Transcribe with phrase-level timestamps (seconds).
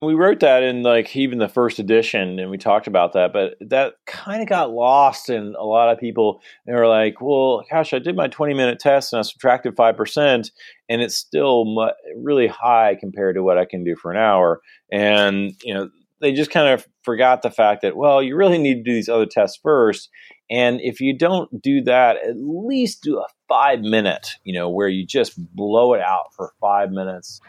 [0.00, 3.56] we wrote that in like even the first edition and we talked about that but
[3.60, 7.92] that kind of got lost in a lot of people they were like well gosh
[7.92, 10.50] i did my 20 minute test and i subtracted 5%
[10.88, 14.60] and it's still mu- really high compared to what i can do for an hour.
[14.90, 18.76] And you know they just kind of forgot the fact that well you really need
[18.76, 20.08] to do these other tests first
[20.50, 24.88] and if you don't do that at least do a five minute you know where
[24.88, 27.40] you just blow it out for five minutes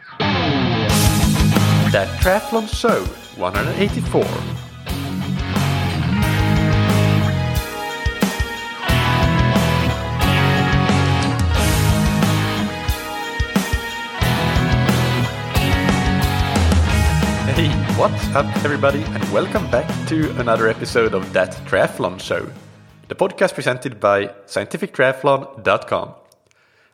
[1.91, 3.03] That Triathlon Show
[3.41, 4.21] 184.
[17.55, 22.51] Hey, what's up, everybody, and welcome back to another episode of That Triathlon Show,
[23.07, 26.13] the podcast presented by scientifictriathlon.com.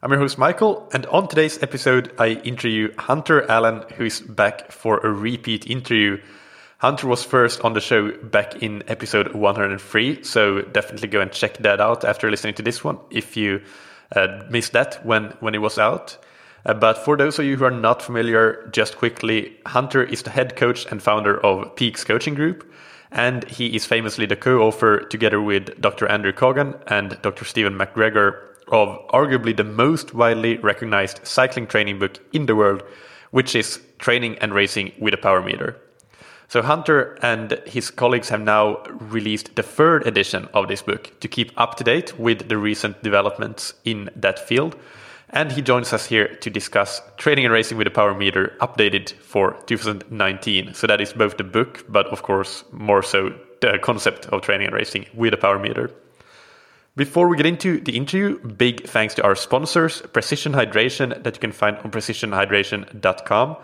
[0.05, 4.72] I'm your host, Michael, and on today's episode, I interview Hunter Allen, who is back
[4.72, 6.22] for a repeat interview.
[6.78, 11.58] Hunter was first on the show back in episode 103, so definitely go and check
[11.58, 13.64] that out after listening to this one if you
[14.16, 16.20] uh, missed that when, when it was out.
[16.67, 20.30] Uh, but for those of you who are not familiar, just quickly, Hunter is the
[20.30, 22.72] head coach and founder of Peaks Coaching Group,
[23.11, 26.08] and he is famously the co author together with Dr.
[26.08, 27.44] Andrew Coggan and Dr.
[27.44, 32.83] Stephen McGregor of arguably the most widely recognized cycling training book in the world,
[33.31, 35.77] which is Training and Racing with a Power Meter.
[36.47, 41.27] So Hunter and his colleagues have now released the third edition of this book to
[41.27, 44.75] keep up to date with the recent developments in that field.
[45.31, 49.11] And he joins us here to discuss Training and Racing with a Power Meter updated
[49.13, 50.75] for 2019.
[50.75, 54.67] So that is both the book, but of course, more so the concept of training
[54.67, 55.91] and racing with a power meter.
[56.98, 61.42] Before we get into the interview, big thanks to our sponsors, Precision Hydration, that you
[61.42, 63.58] can find on precisionhydration.com.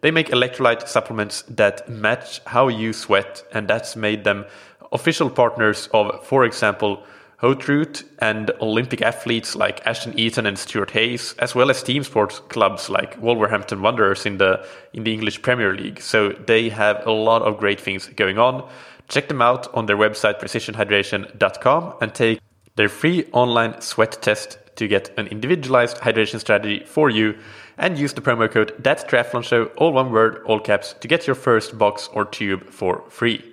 [0.00, 4.46] They make electrolyte supplements that match how you sweat, and that's made them
[4.92, 7.04] official partners of, for example,
[7.42, 12.38] Hotroot and Olympic athletes like Ashton Eaton and Stuart Hayes, as well as team sports
[12.48, 16.00] clubs like Wolverhampton Wanderers in the in the English Premier League.
[16.00, 18.66] So they have a lot of great things going on.
[19.08, 22.40] Check them out on their website precisionhydration.com and take
[22.76, 27.36] their free online sweat test to get an individualized hydration strategy for you.
[27.76, 31.26] And use the promo code that triathlon show all one word all caps to get
[31.26, 33.44] your first box or tube for free.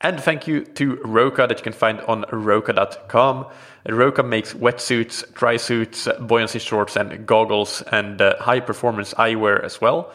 [0.00, 3.46] And thank you to roka that you can find on roka.com
[3.88, 9.80] roka makes wetsuits dry suits buoyancy shorts and goggles and uh, high performance eyewear as
[9.80, 10.12] well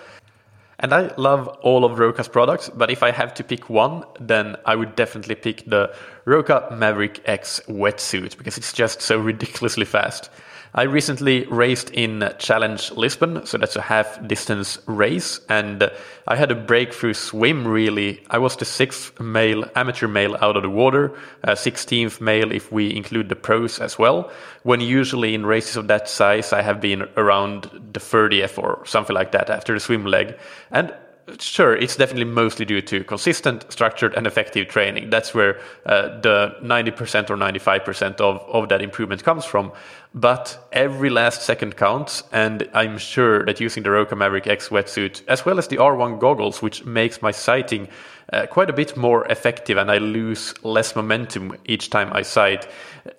[0.79, 4.55] and I love all of Roka's products, but if I have to pick one, then
[4.65, 5.93] I would definitely pick the
[6.25, 10.29] Roka Maverick X wetsuit because it's just so ridiculously fast.
[10.75, 15.91] I recently raced in Challenge Lisbon, so that's a half distance race, and
[16.27, 18.23] I had a breakthrough swim really.
[18.31, 21.13] I was the sixth male, amateur male out of the water,
[21.43, 24.31] uh, 16th male if we include the pros as well.
[24.63, 29.15] When usually in races of that size, I have been around the 30th or something
[29.15, 30.35] like that after the swim leg.
[30.71, 30.91] And
[31.39, 35.09] sure, it's definitely mostly due to consistent, structured, and effective training.
[35.09, 39.71] That's where uh, the 90% or 95% of, of that improvement comes from.
[40.15, 45.21] But every last second counts, and I'm sure that using the Roka Maverick X wetsuit,
[45.27, 47.87] as well as the R1 goggles, which makes my sighting
[48.31, 52.67] uh, quite a bit more effective and I lose less momentum each time I sight.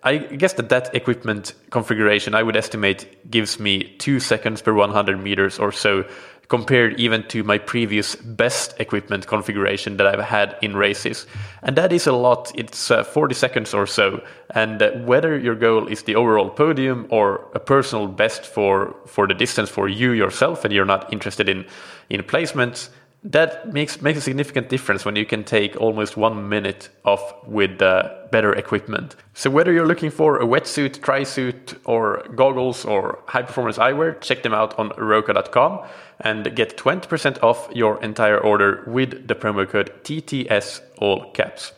[0.03, 5.23] I guess that that equipment configuration I would estimate gives me two seconds per 100
[5.23, 6.05] meters or so
[6.49, 11.27] compared even to my previous best equipment configuration that I've had in races.
[11.63, 12.53] And that is a lot.
[12.55, 14.23] It's uh, 40 seconds or so.
[14.55, 19.27] And uh, whether your goal is the overall podium or a personal best for, for
[19.27, 21.65] the distance for you yourself and you're not interested in,
[22.11, 22.91] in placements,
[23.25, 27.81] that makes makes a significant difference when you can take almost one minute off with
[27.81, 29.17] uh, better equipment.
[29.33, 34.21] So whether you're looking for a wetsuit, tri suit, or goggles or high performance eyewear,
[34.21, 35.87] check them out on roka.com
[36.21, 41.73] and get 20% off your entire order with the promo code TTS all caps.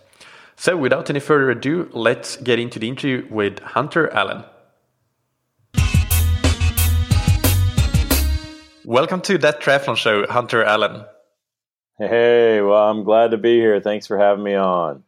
[0.56, 4.44] So without any further ado, let's get into the interview with Hunter Allen.
[8.84, 11.04] Welcome to that triathlon show, Hunter Allen.
[11.98, 13.80] Hey, well, I'm glad to be here.
[13.80, 15.02] Thanks for having me on.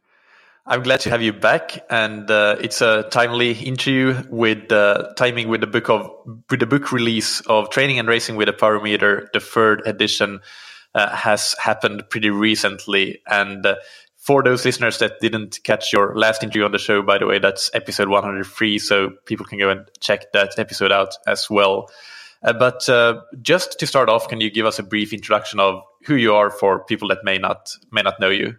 [0.66, 5.48] I'm glad to have you back, and uh, it's a timely interview with uh, timing
[5.48, 6.10] with the book of
[6.50, 9.28] with the book release of Training and Racing with a Power Meter.
[9.32, 10.40] The third edition
[10.94, 13.76] uh, has happened pretty recently, and uh,
[14.16, 17.38] for those listeners that didn't catch your last interview on the show, by the way,
[17.38, 21.90] that's episode 103, so people can go and check that episode out as well.
[22.42, 25.82] Uh, but uh, just to start off, can you give us a brief introduction of
[26.04, 28.56] who you are for people that may not may not know you?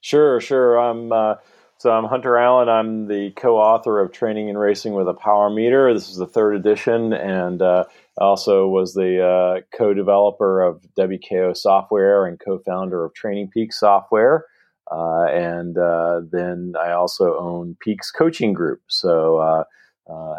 [0.00, 0.78] Sure, sure.
[0.78, 1.36] I'm uh,
[1.78, 2.68] so I'm Hunter Allen.
[2.68, 5.92] I'm the co-author of Training and Racing with a Power Meter.
[5.92, 7.84] This is the third edition, and uh,
[8.18, 14.46] also was the uh, co-developer of WKO software and co-founder of Training Peak software.
[14.90, 18.80] Uh, and uh, then I also own Peaks Coaching Group.
[18.88, 19.64] So uh,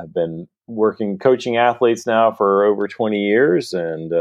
[0.01, 4.11] I've been working coaching athletes now for over 20 years, and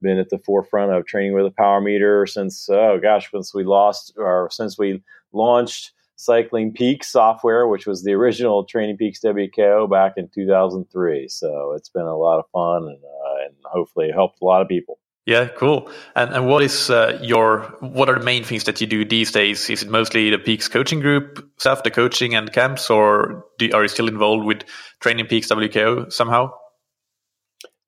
[0.00, 3.64] been at the forefront of training with a power meter since oh gosh since we
[3.64, 5.02] lost or since we
[5.32, 11.28] launched Cycling Peaks software, which was the original Training Peaks WKO back in 2003.
[11.28, 14.66] So it's been a lot of fun and, uh, and hopefully helped a lot of
[14.66, 14.98] people.
[15.26, 15.90] Yeah, cool.
[16.16, 19.30] And and what is uh, your what are the main things that you do these
[19.30, 19.68] days?
[19.68, 23.82] Is it mostly the Peaks coaching group stuff, the coaching and camps, or do, are
[23.82, 24.62] you still involved with
[25.00, 26.50] Training Peaks WKO somehow?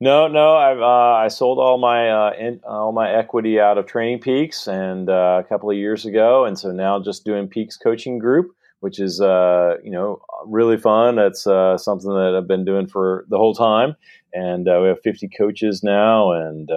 [0.03, 0.57] No, no.
[0.57, 4.67] I've uh, I sold all my uh, in, all my equity out of Training Peaks
[4.67, 8.51] and uh, a couple of years ago, and so now just doing Peaks Coaching Group,
[8.81, 11.19] which is uh, you know really fun.
[11.19, 13.95] It's uh, something that I've been doing for the whole time,
[14.33, 16.71] and uh, we have 50 coaches now, and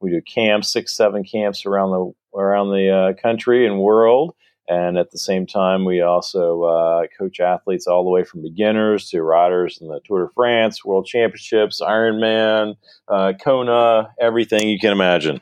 [0.00, 4.34] we do camps, six, seven camps around the around the country and world.
[4.70, 9.10] And at the same time, we also uh, coach athletes all the way from beginners
[9.10, 12.76] to riders in the Tour de France, World Championships, Ironman,
[13.08, 15.40] uh, Kona, everything you can imagine.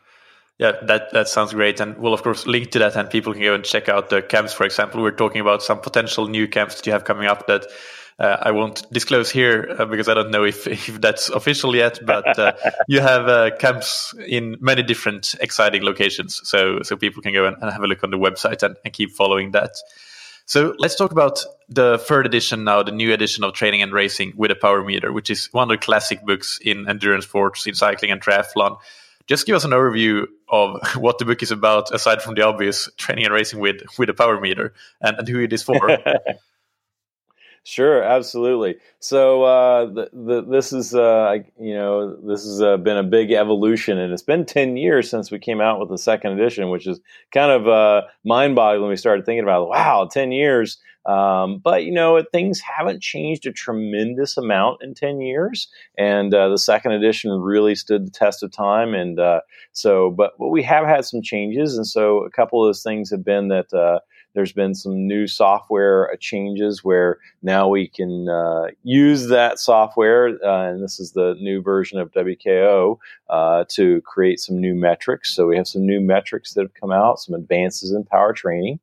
[0.59, 3.43] Yeah, that that sounds great, and we'll of course link to that, and people can
[3.43, 4.55] go and check out the camps.
[4.55, 7.67] For example, we're talking about some potential new camps that you have coming up that
[8.25, 12.01] I won't disclose here uh, because I don't know if, if that's official yet.
[12.05, 12.53] But uh,
[12.89, 17.57] you have uh, camps in many different exciting locations, so so people can go and,
[17.61, 19.71] and have a look on the website and, and, keep following that.
[20.47, 24.33] So let's talk about the third edition now, the new edition of Training and Racing
[24.35, 27.75] with a Power Meter, which is one of the classic books in endurance sports, in
[27.75, 28.79] cycling and triathlon.
[29.27, 32.89] Just give us an overview of what the book is about, aside from the obvious
[32.97, 35.77] training and racing with with a power meter, and, and who it is for.
[37.65, 38.77] Sure, absolutely.
[38.99, 43.31] So uh, the, the, this is uh, you know this has uh, been a big
[43.33, 46.87] evolution, and it's been ten years since we came out with the second edition, which
[46.87, 47.01] is
[47.33, 49.69] kind of uh, mind-boggling when we started thinking about.
[49.69, 50.79] Wow, ten years!
[51.07, 55.69] Um, but you know things haven't changed a tremendous amount in ten years,
[55.99, 58.95] and uh, the second edition really stood the test of time.
[58.95, 59.41] And uh,
[59.73, 63.11] so, but, but we have had some changes, and so a couple of those things
[63.11, 63.73] have been that
[64.35, 70.71] there's been some new software changes where now we can uh, use that software, uh,
[70.71, 72.99] and this is the new version of WKO,
[73.31, 75.35] uh, to create some new metrics.
[75.35, 78.81] So we have some new metrics that have come out, some advances in power training.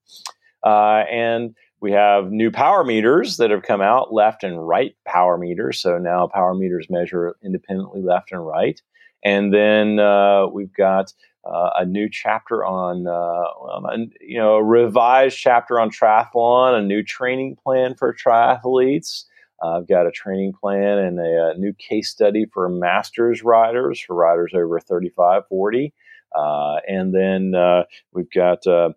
[0.63, 5.38] Uh, and we have new power meters that have come out, left and right power
[5.38, 5.80] meters.
[5.80, 8.81] So now power meters measure independently left and right.
[9.24, 11.13] And then uh, we've got
[11.45, 17.03] uh, a new chapter on, uh, you know, a revised chapter on triathlon, a new
[17.03, 19.25] training plan for triathletes.
[19.63, 24.00] Uh, I've got a training plan and a, a, new case study for masters riders,
[24.00, 25.94] for riders over 35, 40.
[26.36, 28.89] Uh, and then uh, we've got uh,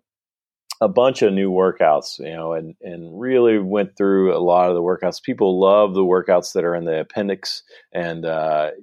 [0.81, 4.75] a bunch of new workouts, you know, and, and really went through a lot of
[4.75, 5.23] the workouts.
[5.23, 7.63] People love the workouts that are in the appendix
[7.93, 8.25] and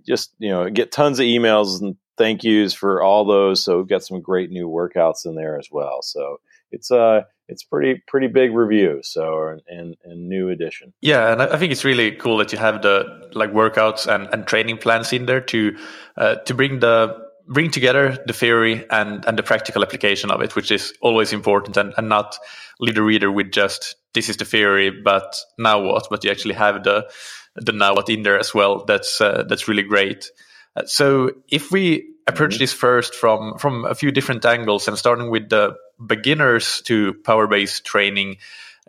[0.07, 3.63] just, you know, get tons of emails and thank yous for all those.
[3.63, 6.03] So we've got some great new workouts in there as well.
[6.03, 6.41] So
[6.71, 9.01] it's uh it's pretty pretty big review.
[9.03, 10.93] So and and new edition.
[11.01, 14.47] Yeah, and I think it's really cool that you have the like workouts and, and
[14.47, 15.77] training plans in there to
[16.17, 17.17] uh, to bring the
[17.49, 21.77] bring together the theory and and the practical application of it, which is always important,
[21.77, 22.37] and, and not
[22.81, 26.07] leave the reader with just this is the theory, but now what?
[26.11, 27.09] But you actually have the
[27.55, 28.85] the now what in there as well.
[28.85, 30.31] That's uh, that's really great.
[30.77, 32.61] Uh, so if we approach mm-hmm.
[32.61, 37.47] this first from from a few different angles and starting with the beginners to power
[37.47, 38.37] based training,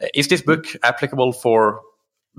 [0.02, 1.82] uh, is this book applicable for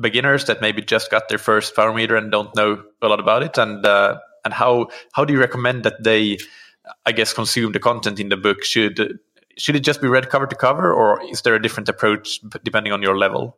[0.01, 3.43] beginners that maybe just got their first power meter and don't know a lot about
[3.43, 3.59] it?
[3.59, 6.39] And uh, and how how do you recommend that they,
[7.07, 8.65] I guess, consume the content in the book?
[8.65, 9.19] Should
[9.57, 12.93] should it just be read cover to cover, or is there a different approach depending
[12.93, 13.57] on your level?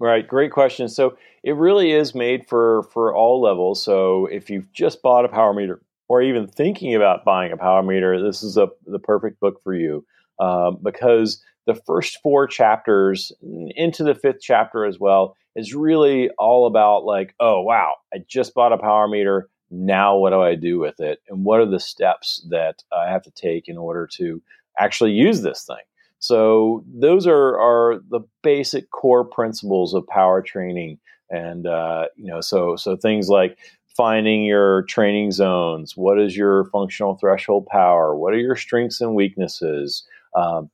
[0.00, 0.88] Right, great question.
[0.88, 3.82] So it really is made for for all levels.
[3.82, 7.82] So if you've just bought a power meter or even thinking about buying a power
[7.82, 10.04] meter, this is a, the perfect book for you
[10.38, 13.32] uh, because the first four chapters
[13.76, 18.54] into the fifth chapter as well is really all about like, oh wow, I just
[18.54, 19.48] bought a power meter.
[19.70, 23.22] Now what do I do with it, and what are the steps that I have
[23.24, 24.40] to take in order to
[24.78, 25.76] actually use this thing?
[26.20, 30.98] So those are, are the basic core principles of power training.
[31.30, 33.58] And, uh, you know, so, so things like
[33.96, 35.96] finding your training zones.
[35.96, 38.16] What is your functional threshold power?
[38.16, 40.06] What are your strengths and weaknesses?
[40.34, 40.70] Um,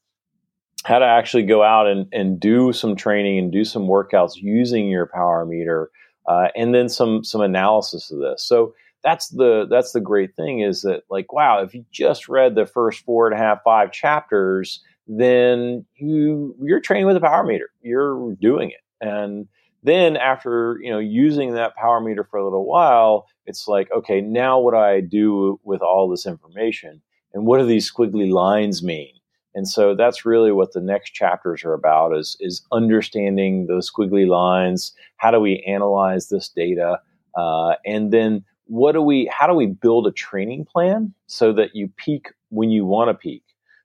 [0.85, 4.89] how to actually go out and, and do some training and do some workouts using
[4.89, 5.91] your power meter,
[6.29, 8.45] uh, and then some some analysis of this.
[8.45, 12.55] So that's the that's the great thing is that like wow, if you just read
[12.55, 17.45] the first four and a half five chapters, then you you're training with a power
[17.45, 17.71] meter.
[17.83, 19.47] You're doing it, and
[19.83, 24.21] then after you know using that power meter for a little while, it's like okay,
[24.21, 28.83] now what do I do with all this information, and what do these squiggly lines
[28.83, 29.15] mean?
[29.55, 34.27] And so that's really what the next chapters are about is, is understanding those squiggly
[34.27, 34.93] lines.
[35.17, 36.99] How do we analyze this data?
[37.37, 41.75] Uh, and then what do we, how do we build a training plan so that
[41.75, 43.44] you peak when you want to peak?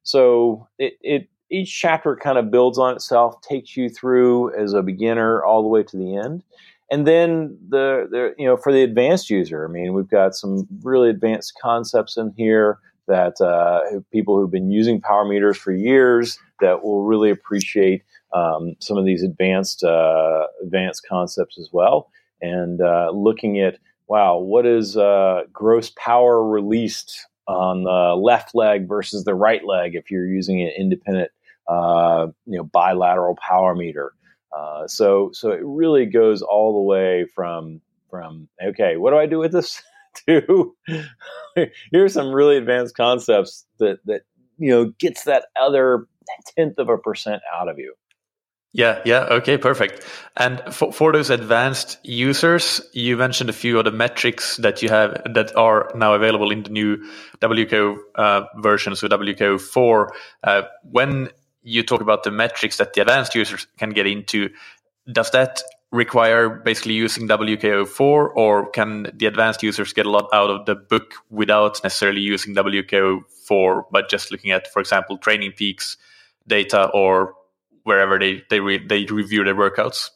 [0.10, 4.82] So it, it, each chapter kind of builds on itself, takes you through as a
[4.82, 6.44] beginner all the way to the end.
[6.92, 10.68] And then the, the you know, for the advanced user, I mean, we've got some
[10.84, 16.40] really advanced concepts in here that uh, people who've been using power meters for years
[16.62, 22.12] that will really appreciate um, some of these advanced uh, advanced concepts as well.
[22.42, 28.88] And uh, looking at wow, what is uh, gross power released on the left leg
[28.88, 31.32] versus the right leg if you're using an independent
[31.68, 34.14] uh, you know bilateral power meter.
[34.56, 39.26] Uh, so so it really goes all the way from from okay, what do I
[39.26, 39.82] do with this?
[40.26, 40.76] to
[41.92, 44.22] here's some really advanced concepts that that
[44.58, 46.08] you know gets that other
[46.58, 47.94] tenth of a percent out of you.
[48.72, 50.06] Yeah, yeah, okay, perfect.
[50.38, 54.90] And for, for those advanced users, you mentioned a few of the metrics that you
[54.90, 56.98] have that are now available in the new
[57.42, 60.14] WKO uh, version, so WKO 4.
[60.44, 61.30] Uh, when
[61.64, 64.50] you talk about the metrics that the advanced users can get into,
[65.12, 68.00] does that require basically using WKO4,
[68.36, 72.54] or can the advanced users get a lot out of the book without necessarily using
[72.54, 75.98] WKO4, but just looking at, for example, training peaks
[76.48, 77.34] data or
[77.90, 80.12] wherever they they re- they review their workouts?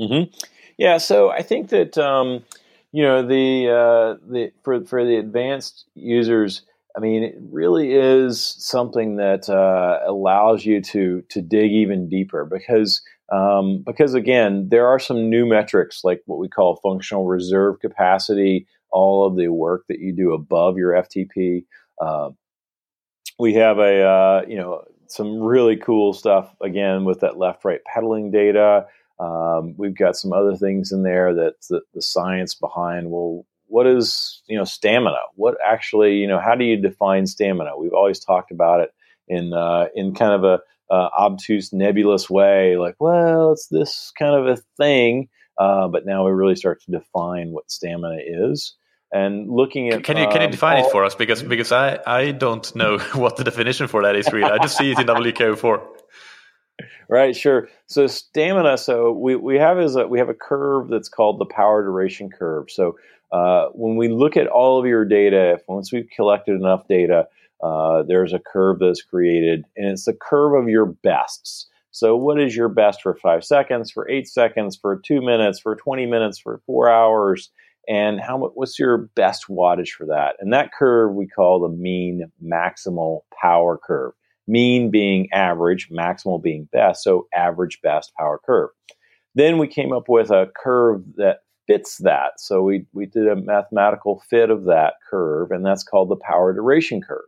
[0.00, 0.32] Mm-hmm.
[0.78, 2.44] Yeah, so I think that um,
[2.92, 6.62] you know the uh, the for for the advanced users.
[6.96, 12.44] I mean, it really is something that uh, allows you to to dig even deeper
[12.44, 17.80] because um, because again, there are some new metrics like what we call functional reserve
[17.80, 21.64] capacity, all of the work that you do above your FTP.
[22.00, 22.30] Uh,
[23.40, 27.80] we have a uh, you know some really cool stuff again with that left right
[27.84, 28.86] pedaling data.
[29.20, 33.86] Um, we've got some other things in there that the, the science behind well what
[33.86, 38.18] is you know stamina what actually you know how do you define stamina we've always
[38.18, 38.92] talked about it
[39.28, 40.60] in uh, in kind of a
[40.92, 45.28] uh, obtuse, nebulous way, like, well, it's this kind of a thing.
[45.56, 48.74] Uh, but now we really start to define what stamina is.
[49.12, 51.70] And looking at can you can you um, define all, it for us because because
[51.70, 54.98] I, I don't know what the definition for that is really I just see it
[54.98, 55.86] in WKO four.
[57.08, 57.68] Right, sure.
[57.86, 58.78] So stamina.
[58.78, 62.30] So we, we have is a, we have a curve that's called the power duration
[62.30, 62.70] curve.
[62.70, 62.96] So
[63.32, 67.26] uh, when we look at all of your data, if once we've collected enough data,
[67.62, 71.68] uh, there's a curve that's created, and it's the curve of your bests.
[71.92, 75.76] So, what is your best for five seconds, for eight seconds, for two minutes, for
[75.76, 77.50] 20 minutes, for four hours?
[77.88, 80.36] And how what's your best wattage for that?
[80.38, 84.12] And that curve we call the mean maximal power curve.
[84.46, 87.02] Mean being average, maximal being best.
[87.02, 88.70] So, average best power curve.
[89.34, 92.32] Then we came up with a curve that fits that.
[92.38, 96.52] So, we, we did a mathematical fit of that curve, and that's called the power
[96.52, 97.24] duration curve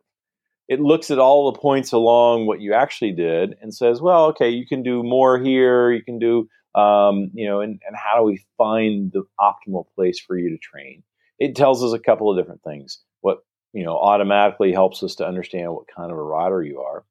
[0.69, 4.49] it looks at all the points along what you actually did and says, well, okay,
[4.49, 5.93] you can do more here.
[5.93, 10.19] You can do, um, you know, and, and how do we find the optimal place
[10.19, 11.03] for you to train?
[11.39, 13.01] It tells us a couple of different things.
[13.21, 13.39] What,
[13.73, 17.05] you know, automatically helps us to understand what kind of a rider you are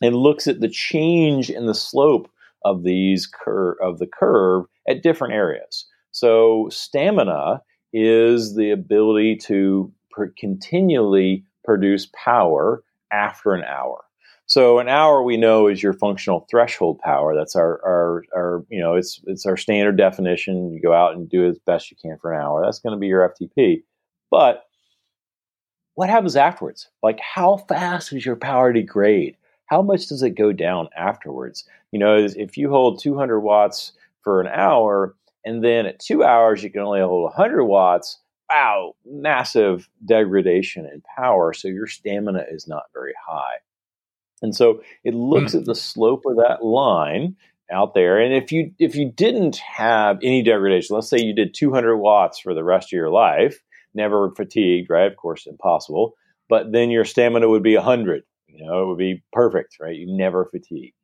[0.00, 2.30] and looks at the change in the slope
[2.64, 5.86] of these cur- of the curve at different areas.
[6.10, 12.82] So stamina is the ability to per- continually produce power
[13.12, 14.04] after an hour.
[14.50, 17.36] So an hour we know is your functional threshold power.
[17.36, 20.72] That's our, our, our, you know, it's it's our standard definition.
[20.72, 22.60] You go out and do as best you can for an hour.
[22.64, 23.84] That's going to be your FTP.
[24.28, 24.64] But
[25.94, 26.88] what happens afterwards?
[27.00, 29.36] Like how fast does your power degrade?
[29.66, 31.64] How much does it go down afterwards?
[31.92, 33.92] You know, if you hold 200 watts
[34.24, 35.14] for an hour,
[35.44, 38.18] and then at two hours you can only hold 100 watts,
[38.50, 41.52] wow, massive degradation in power.
[41.52, 43.58] So your stamina is not very high.
[44.42, 45.60] And so it looks mm.
[45.60, 47.36] at the slope of that line
[47.70, 48.18] out there.
[48.18, 52.40] And if you if you didn't have any degradation, let's say you did 200 watts
[52.40, 53.60] for the rest of your life,
[53.94, 55.10] never fatigued, right?
[55.10, 56.14] Of course, impossible.
[56.48, 58.22] But then your stamina would be 100.
[58.48, 59.94] You know, it would be perfect, right?
[59.94, 60.94] You never fatigue.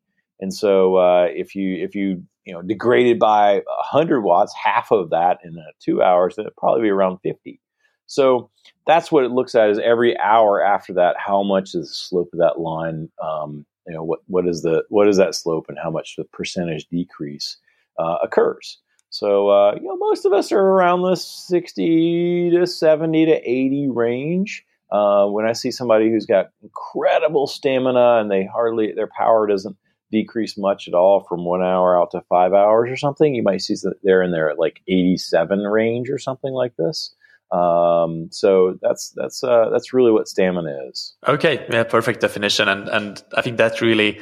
[0.41, 5.11] And so uh, if you if you you know degraded by 100 watts, half of
[5.11, 7.61] that in uh, two hours, then it'd probably be around 50.
[8.07, 8.51] So
[8.87, 12.31] that's what it looks at is every hour after that, how much is the slope
[12.33, 15.79] of that line um, you know what what is the what is that slope and
[15.83, 17.57] how much the percentage decrease
[17.99, 18.79] uh, occurs.
[19.11, 23.89] So uh, you know most of us are around the sixty to seventy to eighty
[23.89, 24.65] range.
[24.91, 29.77] Uh, when I see somebody who's got incredible stamina and they hardly their power doesn't
[30.13, 33.63] decrease much at all from one hour out to five hours or something, you might
[33.63, 37.15] see that they're in there at like eighty seven range or something like this.
[37.51, 41.15] Um, so that's that's uh, that's really what stamina is.
[41.27, 44.21] Okay, yeah, perfect definition, and and I think that really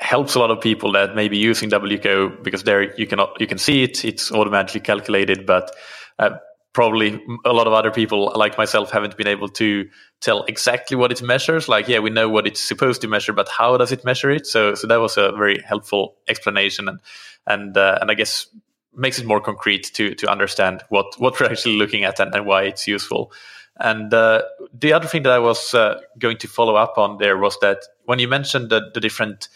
[0.00, 3.46] helps a lot of people that may be using WKO because there you can you
[3.46, 5.70] can see it, it's automatically calculated, but
[6.18, 6.30] uh,
[6.72, 9.88] probably a lot of other people like myself haven't been able to
[10.20, 11.68] tell exactly what it measures.
[11.68, 14.46] Like, yeah, we know what it's supposed to measure, but how does it measure it?
[14.46, 17.00] So, so that was a very helpful explanation, and
[17.46, 18.46] and uh, and I guess
[18.94, 22.46] makes it more concrete to to understand what what we're actually looking at and, and
[22.46, 23.32] why it's useful.
[23.78, 24.42] And uh,
[24.78, 27.78] the other thing that I was uh, going to follow up on there was that
[28.04, 29.48] when you mentioned the, the different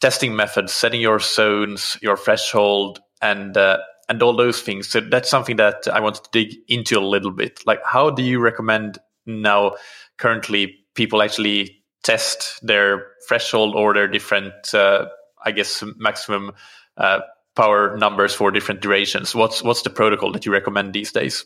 [0.00, 3.78] testing methods, setting your zones, your threshold, and uh,
[4.08, 4.88] and all those things.
[4.88, 7.60] So that's something that I wanted to dig into a little bit.
[7.66, 9.76] Like, how do you recommend now
[10.18, 15.06] currently people actually test their threshold or their different, uh,
[15.44, 16.52] I guess, maximum
[16.96, 17.20] uh,
[17.54, 19.34] power numbers for different durations.
[19.34, 21.44] What's what's the protocol that you recommend these days?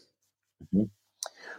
[0.75, 0.85] Mm-hmm.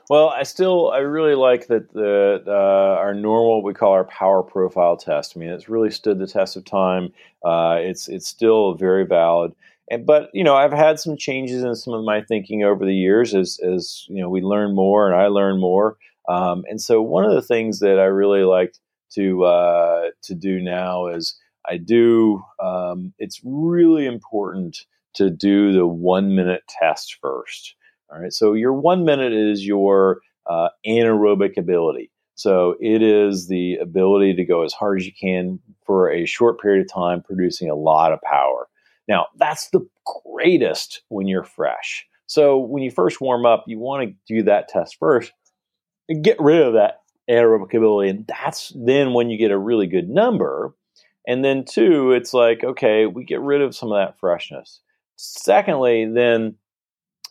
[0.10, 4.42] Well, I still I really like that the uh, our normal we call our power
[4.42, 5.34] profile test.
[5.36, 7.14] I mean, it's really stood the test of time.
[7.46, 9.54] Uh, it's it's still very valid.
[9.92, 12.96] And, but you know, I've had some changes in some of my thinking over the
[12.96, 15.98] years as as you know we learn more and I learn more.
[16.28, 18.76] Um, and so one of the things that I really like
[19.14, 22.44] to uh, to do now is I do.
[22.62, 27.76] Um, it's really important to do the one minute test first.
[28.12, 28.34] All right.
[28.34, 32.12] So your one minute is your uh, anaerobic ability.
[32.36, 36.62] So it is the ability to go as hard as you can for a short
[36.62, 38.68] period of time, producing a lot of power.
[39.08, 39.86] Now, that's the
[40.24, 42.06] greatest when you're fresh.
[42.28, 45.34] So when you first warm up, you want to do that test first
[46.08, 48.10] and get rid of that anaerobic ability.
[48.10, 50.74] And that's then when you get a really good number
[51.30, 54.80] and then two, it's like, okay, we get rid of some of that freshness.
[55.16, 56.56] Secondly, then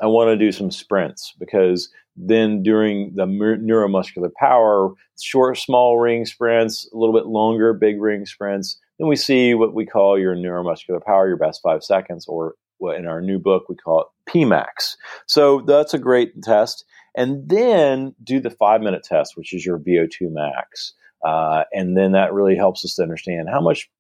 [0.01, 6.27] I want to do some sprints because then during the neuromuscular power, short, small ring
[6.27, 10.37] sprints, a little bit longer, big ring sprints, then we see what we call your
[10.37, 14.31] neuromuscular power, your best five seconds, or what in our new book we call it
[14.31, 14.95] PMAX.
[15.27, 16.85] So that's a great test.
[17.17, 20.93] And then do the five minute test, which is your VO2 max.
[21.25, 23.91] Uh, and then that really helps us to understand how much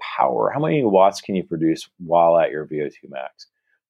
[0.00, 3.46] power, how many watts can you produce while at your VO2 max.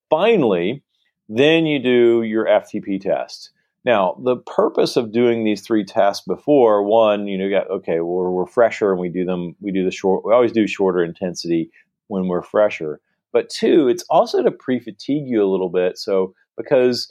[0.08, 0.82] Finally,
[1.28, 3.50] then you do your FTP test.
[3.84, 8.00] Now, the purpose of doing these three tests before one, you know, you got okay,
[8.00, 9.56] well, we're, we're fresher and we do them.
[9.60, 10.24] We do the short.
[10.24, 11.70] We always do shorter intensity
[12.08, 13.00] when we're fresher.
[13.32, 15.96] But two, it's also to pre-fatigue you a little bit.
[15.96, 17.10] So because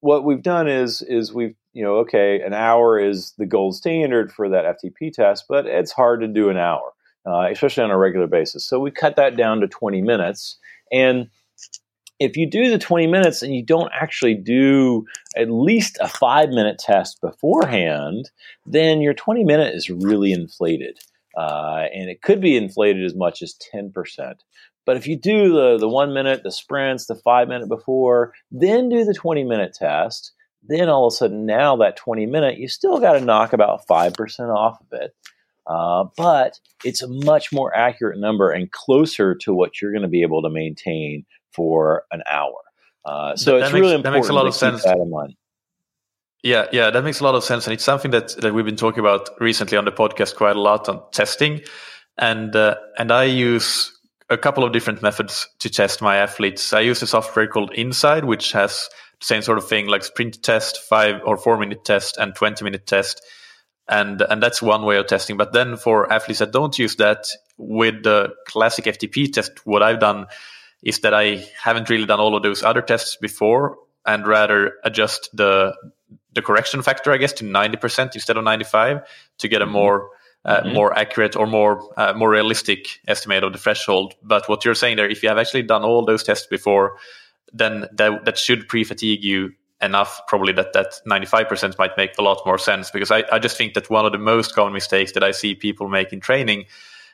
[0.00, 4.32] what we've done is is we've you know, okay, an hour is the gold standard
[4.32, 6.92] for that FTP test, but it's hard to do an hour,
[7.26, 8.64] uh, especially on a regular basis.
[8.66, 10.58] So we cut that down to 20 minutes.
[10.92, 11.28] And
[12.18, 15.06] if you do the 20 minutes and you don't actually do
[15.36, 18.30] at least a five minute test beforehand,
[18.66, 20.98] then your 20 minute is really inflated.
[21.36, 24.34] Uh, and it could be inflated as much as 10%.
[24.84, 28.88] But if you do the, the one minute, the sprints, the five minute before, then
[28.88, 30.32] do the 20 minute test,
[30.64, 33.86] then all of a sudden, now that 20 minute, you still got to knock about
[33.86, 35.14] 5% off of it.
[35.66, 40.08] Uh, but it's a much more accurate number and closer to what you're going to
[40.08, 42.54] be able to maintain for an hour.
[43.04, 44.84] Uh, so that it's makes, really important that makes a lot of sense.
[44.84, 45.34] that in mind.
[46.42, 48.76] Yeah, yeah, that makes a lot of sense, and it's something that that we've been
[48.76, 51.60] talking about recently on the podcast quite a lot on testing,
[52.18, 53.96] and uh, and I use
[54.28, 56.72] a couple of different methods to test my athletes.
[56.72, 58.88] I use a software called INSCYD, which has
[59.22, 62.86] same sort of thing like sprint test, five or four minute test, and 20 minute
[62.86, 63.24] test.
[63.88, 65.36] And, and that's one way of testing.
[65.36, 70.00] But then for athletes that don't use that with the classic FTP test, what I've
[70.00, 70.26] done
[70.82, 75.30] is that I haven't really done all of those other tests before and rather adjust
[75.32, 75.74] the
[76.34, 79.02] the correction factor, I guess, to 90% instead of 95
[79.38, 79.72] to get a mm-hmm.
[79.72, 80.10] more
[80.44, 80.74] uh, mm-hmm.
[80.74, 84.14] more accurate or more uh, more realistic estimate of the threshold.
[84.22, 86.96] But what you're saying there, if you have actually done all those tests before,
[87.52, 92.40] then that that should pre-fatigue you enough probably that that 95% might make a lot
[92.46, 92.90] more sense.
[92.90, 95.54] Because I, I just think that one of the most common mistakes that I see
[95.54, 96.66] people make in training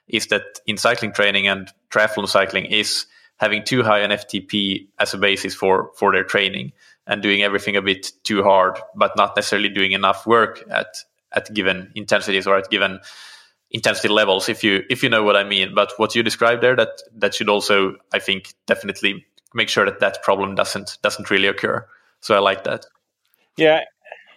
[0.06, 3.06] is that in cycling training and triathlon cycling is
[3.38, 6.72] having too high an FTP as a basis for for their training
[7.06, 10.88] and doing everything a bit too hard, but not necessarily doing enough work at
[11.32, 13.00] at given intensities or at given
[13.70, 15.74] intensity levels if you if you know what i mean.
[15.74, 20.00] But what you described there that that should also i think definitely make sure that
[20.00, 21.86] that problem doesn't doesn't really occur.
[22.20, 22.86] So i like that.
[23.56, 23.82] Yeah.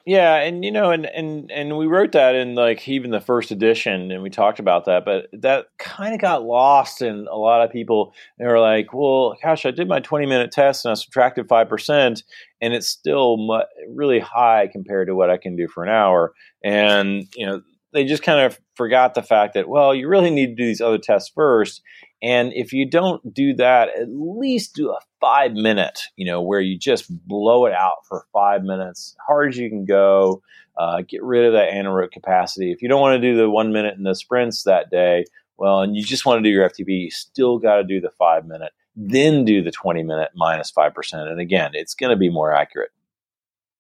[0.06, 0.38] Yeah.
[0.38, 4.12] And you know and and and we wrote that in like even the first edition
[4.12, 7.71] and we talked about that but that kind of got lost in a lot of
[7.71, 11.47] people they were like well gosh i did my 20 minute test and i subtracted
[11.47, 12.24] 5%
[12.62, 16.34] and it's still mu- really high compared to what i can do for an hour.
[16.63, 17.62] And you know
[17.93, 20.82] they just kind of forgot the fact that well you really need to do these
[20.82, 21.82] other tests first
[22.22, 26.60] and if you don't do that at least do a five minute you know where
[26.60, 30.42] you just blow it out for five minutes hard as you can go
[30.78, 33.72] uh, get rid of that anaerobic capacity if you don't want to do the one
[33.72, 35.26] minute in the sprints that day
[35.58, 38.12] well and you just want to do your ftp you still got to do the
[38.12, 42.30] five minute then do the 20 minute minus 5% and again it's going to be
[42.30, 42.92] more accurate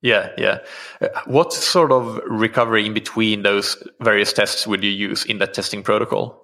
[0.01, 0.59] yeah, yeah.
[0.99, 5.53] Uh, what sort of recovery in between those various tests would you use in that
[5.53, 6.40] testing protocol?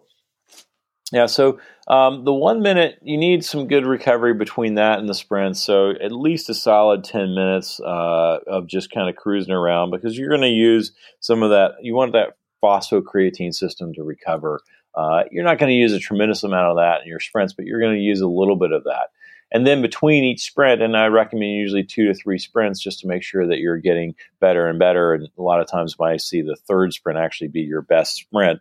[1.13, 5.13] Yeah, so um, the one minute, you need some good recovery between that and the
[5.13, 5.56] sprint.
[5.56, 10.17] So at least a solid 10 minutes uh, of just kind of cruising around because
[10.17, 10.91] you're going to use
[11.22, 11.76] some of that.
[11.82, 14.60] You want that phosphocreatine system to recover.
[14.96, 17.65] Uh, you're not going to use a tremendous amount of that in your sprints, but
[17.65, 19.10] you're going to use a little bit of that.
[19.52, 23.08] And then between each sprint, and I recommend usually two to three sprints just to
[23.08, 25.13] make sure that you're getting better and better.
[25.13, 28.15] And a lot of times when I see the third sprint actually be your best
[28.15, 28.60] sprint,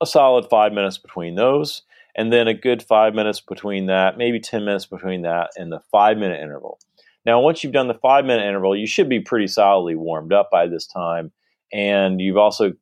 [0.00, 1.82] a solid five minutes between those.
[2.16, 5.80] And then a good five minutes between that, maybe 10 minutes between that, and the
[5.92, 6.80] five minute interval.
[7.24, 10.50] Now, once you've done the five minute interval, you should be pretty solidly warmed up
[10.50, 11.30] by this time.
[11.72, 12.72] And you've also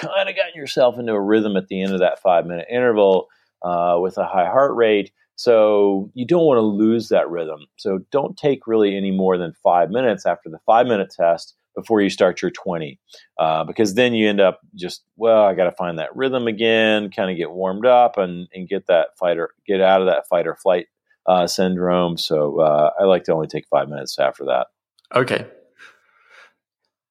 [0.00, 3.28] kind of gotten yourself into a rhythm at the end of that five minute interval
[3.62, 5.12] uh, with a high heart rate.
[5.34, 7.66] So you don't want to lose that rhythm.
[7.76, 12.00] So don't take really any more than five minutes after the five minute test before
[12.00, 12.98] you start your 20,
[13.38, 17.10] uh, because then you end up just, well, I got to find that rhythm again,
[17.10, 20.46] kind of get warmed up and, and get that fighter, get out of that fight
[20.46, 20.86] or flight
[21.26, 22.16] uh, syndrome.
[22.16, 24.68] So uh, I like to only take five minutes after that.
[25.14, 25.46] Okay.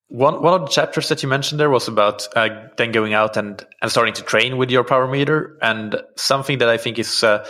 [0.07, 3.37] One one of the chapters that you mentioned there was about uh, then going out
[3.37, 7.23] and, and starting to train with your power meter, and something that I think is
[7.23, 7.45] uh,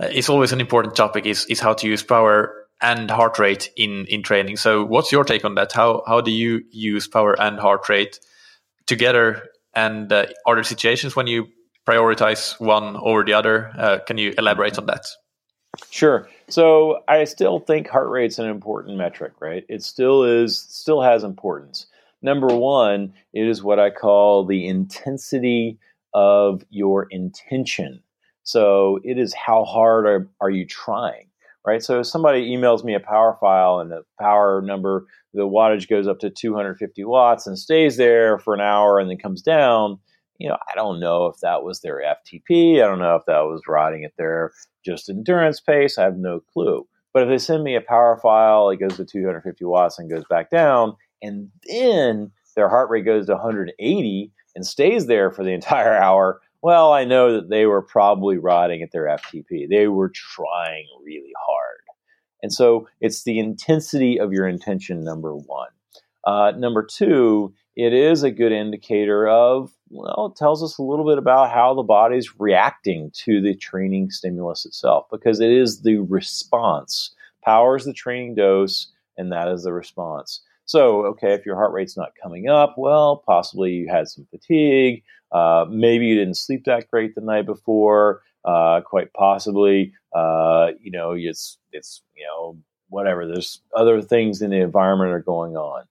[0.00, 4.06] it's always an important topic is is how to use power and heart rate in
[4.06, 4.56] in training.
[4.56, 5.72] So, what's your take on that?
[5.72, 8.20] How how do you use power and heart rate
[8.86, 9.48] together?
[9.74, 11.48] And uh, are there situations when you
[11.86, 13.72] prioritize one over the other?
[13.76, 15.06] Uh, can you elaborate on that?
[15.90, 16.28] Sure.
[16.48, 19.64] So I still think heart rate's an important metric, right?
[19.68, 21.86] It still is, still has importance.
[22.22, 25.78] Number one, it is what I call the intensity
[26.14, 28.04] of your intention
[28.44, 31.26] so it is how hard are, are you trying,
[31.66, 31.82] right?
[31.82, 36.06] So if somebody emails me a power file and the power number, the wattage goes
[36.06, 39.98] up to 250 watts and stays there for an hour and then comes down,
[40.38, 42.82] you know, I don't know if that was their FTP.
[42.82, 44.52] I don't know if that was riding at their
[44.84, 45.98] just endurance pace.
[45.98, 46.86] I have no clue.
[47.12, 50.24] But if they send me a power file, it goes to 250 watts and goes
[50.28, 55.52] back down, and then their heart rate goes to 180 and stays there for the
[55.54, 59.68] entire hour, well, I know that they were probably riding at their FTP.
[59.68, 61.80] They were trying really hard.
[62.42, 65.68] And so it's the intensity of your intention, number one.
[66.26, 71.04] Uh, number two, it is a good indicator of, well, it tells us a little
[71.04, 75.98] bit about how the body's reacting to the training stimulus itself because it is the
[75.98, 77.14] response.
[77.44, 80.40] Power is the training dose, and that is the response.
[80.64, 85.02] So, okay, if your heart rate's not coming up, well, possibly you had some fatigue.
[85.34, 88.22] Uh, maybe you didn't sleep that great the night before.
[88.44, 92.56] Uh, quite possibly, uh, you know, it's it's you know
[92.88, 93.26] whatever.
[93.26, 95.84] There's other things in the environment are going on.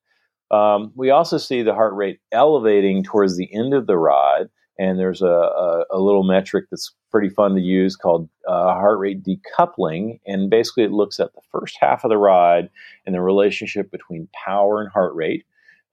[0.51, 4.99] Um, we also see the heart rate elevating towards the end of the ride, and
[4.99, 9.23] there's a, a, a little metric that's pretty fun to use called uh, heart rate
[9.23, 10.19] decoupling.
[10.27, 12.69] And basically, it looks at the first half of the ride
[13.05, 15.45] and the relationship between power and heart rate.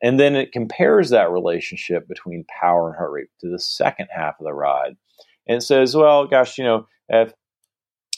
[0.03, 4.41] And then it compares that relationship between power and heart rate to the second half
[4.41, 4.97] of the ride.
[5.47, 7.33] And says, well, gosh, you know, if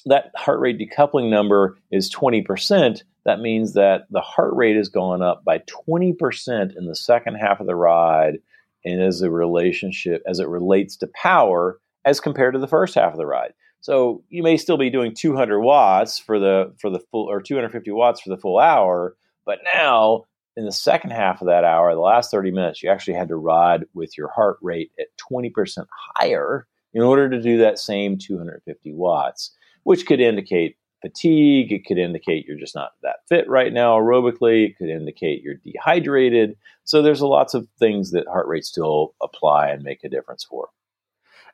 [0.07, 5.23] that heart rate decoupling number is 20%, that means that the heart rate has gone
[5.23, 8.39] up by 20% in the second half of the ride
[8.85, 13.13] and as a relationship as it relates to power as compared to the first half
[13.13, 13.53] of the ride.
[13.81, 17.91] So you may still be doing 200 watts for the for the full or 250
[17.93, 20.25] watts for the full hour, but now
[20.57, 23.37] in the second half of that hour, the last 30 minutes, you actually had to
[23.37, 25.87] ride with your heart rate at 20%
[26.17, 31.73] higher in order to do that same 250 watts, which could indicate fatigue.
[31.73, 34.69] It could indicate you're just not that fit right now aerobically.
[34.69, 36.57] It could indicate you're dehydrated.
[36.85, 40.69] So there's lots of things that heart rate still apply and make a difference for.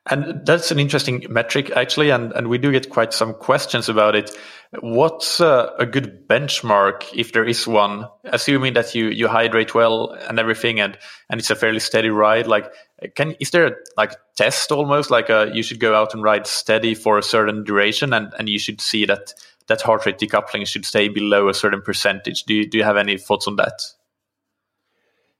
[0.05, 4.15] And that's an interesting metric, actually, and, and we do get quite some questions about
[4.15, 4.31] it.
[4.79, 10.11] What's uh, a good benchmark, if there is one, assuming that you, you hydrate well
[10.27, 10.97] and everything, and,
[11.29, 12.47] and it's a fairly steady ride?
[12.47, 12.71] Like,
[13.15, 16.23] can is there a, like test almost like a, uh, you should go out and
[16.23, 19.33] ride steady for a certain duration, and, and you should see that
[19.67, 22.43] that heart rate decoupling should stay below a certain percentage?
[22.43, 23.81] Do you, do you have any thoughts on that?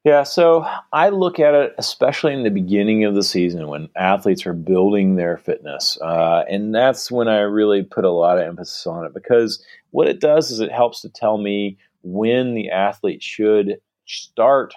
[0.06, 4.46] Yeah, so I look at it, especially in the beginning of the season when athletes
[4.46, 5.98] are building their fitness.
[6.02, 10.08] Uh, and that's when I really put a lot of emphasis on it because what
[10.08, 14.74] it does is it helps to tell me when the athlete should start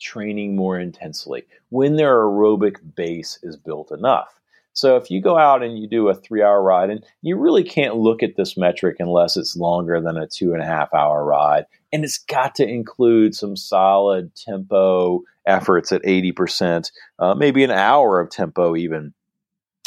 [0.00, 4.38] training more intensely, when their aerobic base is built enough.
[4.74, 7.64] So if you go out and you do a three hour ride, and you really
[7.64, 11.24] can't look at this metric unless it's longer than a two and a half hour
[11.24, 17.70] ride, and it's got to include some solid tempo efforts at 80%, uh, maybe an
[17.70, 19.14] hour of tempo even.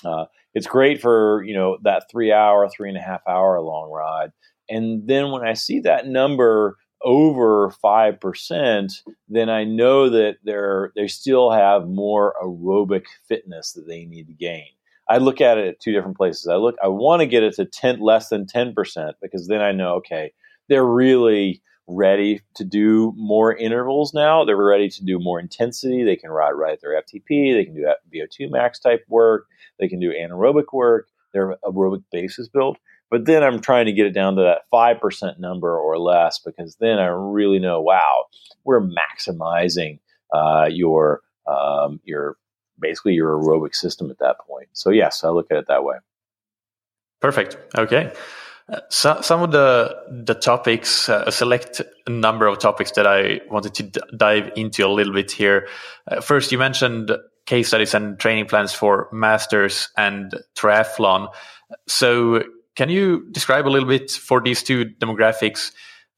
[0.04, 3.90] Uh, it's great for you know that three hour, three and a half hour long
[3.92, 4.32] ride.
[4.70, 8.92] And then when I see that number over five percent,
[9.30, 14.34] then I know that they're they still have more aerobic fitness that they need to
[14.34, 14.68] gain.
[15.10, 16.48] I look at it at two different places.
[16.48, 19.74] I look, I want to get it to 10, less than 10% because then I
[19.74, 20.32] know, okay,
[20.70, 21.62] they're really
[21.92, 24.44] ready to do more intervals now.
[24.44, 26.04] They're ready to do more intensity.
[26.04, 27.54] They can ride right at their FTP.
[27.54, 29.48] They can do VO2 max type work.
[29.80, 31.08] They can do anaerobic work.
[31.34, 32.78] Their aerobic base is built.
[33.10, 36.78] But then I'm trying to get it down to that 5% number or less because
[36.78, 38.26] then I really know, wow,
[38.64, 40.00] we're maximizing
[40.34, 42.38] uh, your um, your
[42.80, 44.70] basically your aerobic system at that point.
[44.74, 45.98] So yes, I look at it that way.
[47.20, 47.58] Perfect.
[47.78, 48.14] Okay.
[48.90, 53.74] So, some of the the topics, uh, a select number of topics that I wanted
[53.76, 55.68] to d- dive into a little bit here.
[56.08, 57.12] Uh, first, you mentioned
[57.46, 61.28] case studies and training plans for masters and triathlon.
[61.88, 62.44] So,
[62.76, 65.72] can you describe a little bit for these two demographics?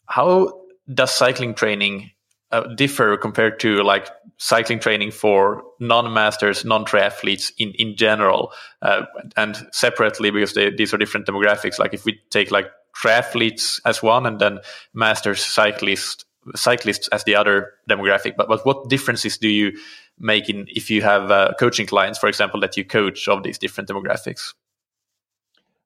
[0.05, 0.61] How
[0.93, 2.11] does cycling training
[2.53, 9.67] uh, differ compared to like cycling training for non-masters, non-triathletes in in general, uh, and
[9.71, 11.79] separately because they, these are different demographics.
[11.79, 14.59] Like if we take like triathletes as one, and then
[14.93, 18.35] masters cyclists cyclists as the other demographic.
[18.37, 19.71] But but what differences do you
[20.19, 23.57] make in if you have uh, coaching clients, for example, that you coach of these
[23.57, 24.53] different demographics?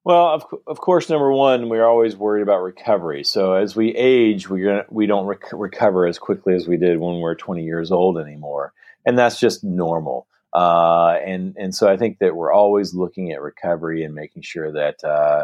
[0.08, 3.26] Well, of, of course, number one, we're always worried about recovery.
[3.26, 7.20] So as we age, we we don't rec- recover as quickly as we did when
[7.20, 8.72] we're 20 years old anymore,
[9.06, 10.26] and that's just normal.
[10.54, 14.72] Uh, and and so I think that we're always looking at recovery and making sure
[14.72, 15.44] that uh,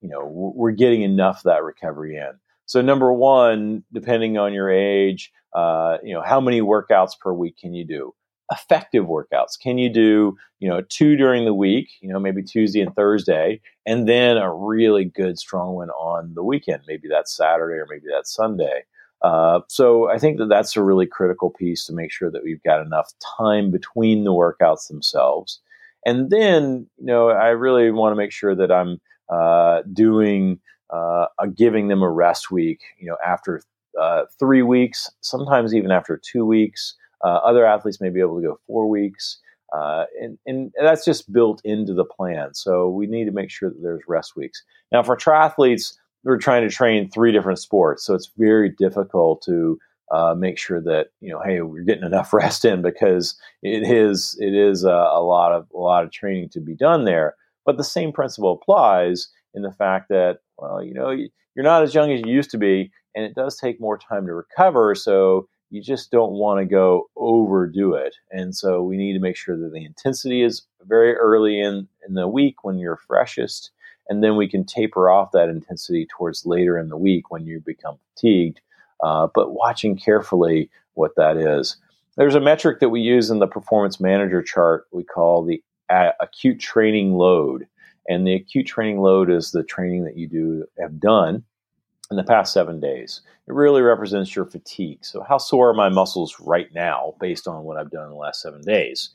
[0.00, 2.38] you know we're getting enough of that recovery in.
[2.66, 7.56] So number one, depending on your age, uh, you know how many workouts per week
[7.58, 8.14] can you do?
[8.50, 9.58] Effective workouts?
[9.60, 13.60] Can you do, you know, two during the week, you know, maybe Tuesday and Thursday,
[13.86, 16.82] and then a really good strong one on the weekend?
[16.86, 18.84] Maybe that's Saturday or maybe that's Sunday.
[19.22, 22.62] Uh, so I think that that's a really critical piece to make sure that we've
[22.62, 25.60] got enough time between the workouts themselves.
[26.06, 31.26] And then, you know, I really want to make sure that I'm uh, doing, uh,
[31.54, 33.60] giving them a rest week, you know, after
[34.00, 36.94] uh, three weeks, sometimes even after two weeks.
[37.24, 39.38] Uh, other athletes may be able to go four weeks.
[39.76, 42.54] Uh, and, and that's just built into the plan.
[42.54, 44.62] So we need to make sure that there's rest weeks.
[44.92, 49.78] Now, for triathletes, we're trying to train three different sports, so it's very difficult to
[50.10, 54.36] uh, make sure that you know, hey, we're getting enough rest in because it is
[54.40, 57.34] it is a, a, lot of a lot of training to be done there.
[57.64, 61.94] But the same principle applies in the fact that well, you know, you're not as
[61.94, 64.94] young as you used to be, and it does take more time to recover.
[64.94, 68.14] So you just don't want to go overdo it.
[68.30, 72.14] And so we need to make sure that the intensity is very early in, in
[72.14, 73.70] the week when you're freshest.
[74.08, 77.60] And then we can taper off that intensity towards later in the week when you
[77.60, 78.60] become fatigued.
[79.02, 81.76] Uh, but watching carefully what that is.
[82.16, 85.62] There's a metric that we use in the performance manager chart we call the
[86.20, 87.66] acute training load.
[88.08, 91.44] And the acute training load is the training that you do have done
[92.10, 93.20] in the past seven days.
[93.46, 95.04] It really represents your fatigue.
[95.04, 98.16] So, how sore are my muscles right now based on what I've done in the
[98.16, 99.10] last seven days?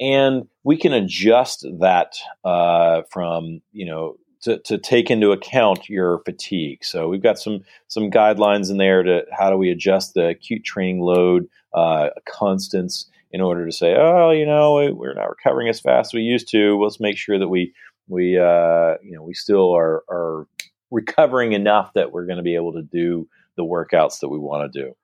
[0.00, 6.18] And we can adjust that uh, from, you know, to, to take into account your
[6.24, 6.84] fatigue.
[6.84, 10.64] So we've got some some guidelines in there to how do we adjust the acute
[10.64, 15.80] training load uh, constants in order to say, oh, you know, we're not recovering as
[15.80, 16.80] fast as we used to.
[16.80, 17.72] Let's make sure that we
[18.06, 20.46] we uh, you know we still are are
[20.94, 24.72] recovering enough that we're going to be able to do the workouts that we want
[24.72, 24.94] to do.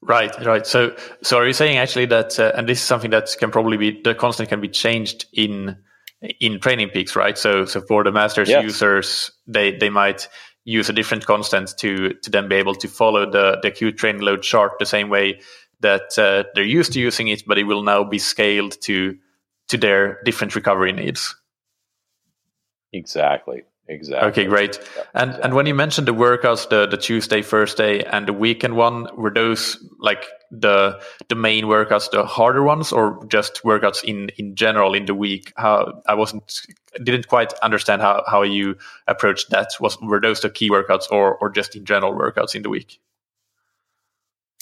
[0.00, 0.66] Right, right.
[0.66, 3.76] So, so are you saying actually that, uh, and this is something that can probably
[3.76, 5.76] be the constant can be changed in
[6.40, 7.36] in training peaks, right?
[7.36, 8.62] So, so for the masters yes.
[8.62, 10.28] users, they they might
[10.64, 14.22] use a different constant to to then be able to follow the the acute training
[14.22, 15.40] load chart the same way
[15.80, 19.16] that uh, they're used to using it, but it will now be scaled to
[19.68, 21.36] to their different recovery needs.
[22.92, 23.62] Exactly.
[23.88, 24.28] Exactly.
[24.28, 24.78] Okay, great.
[24.78, 25.44] Yep, and exactly.
[25.44, 29.08] and when you mentioned the workouts, the the Tuesday, first day, and the weekend one,
[29.16, 34.54] were those like the the main workouts, the harder ones, or just workouts in in
[34.54, 35.52] general in the week?
[35.56, 36.62] How I wasn't
[37.02, 38.76] didn't quite understand how how you
[39.08, 39.68] approached that.
[39.80, 43.00] Was were those the key workouts, or or just in general workouts in the week?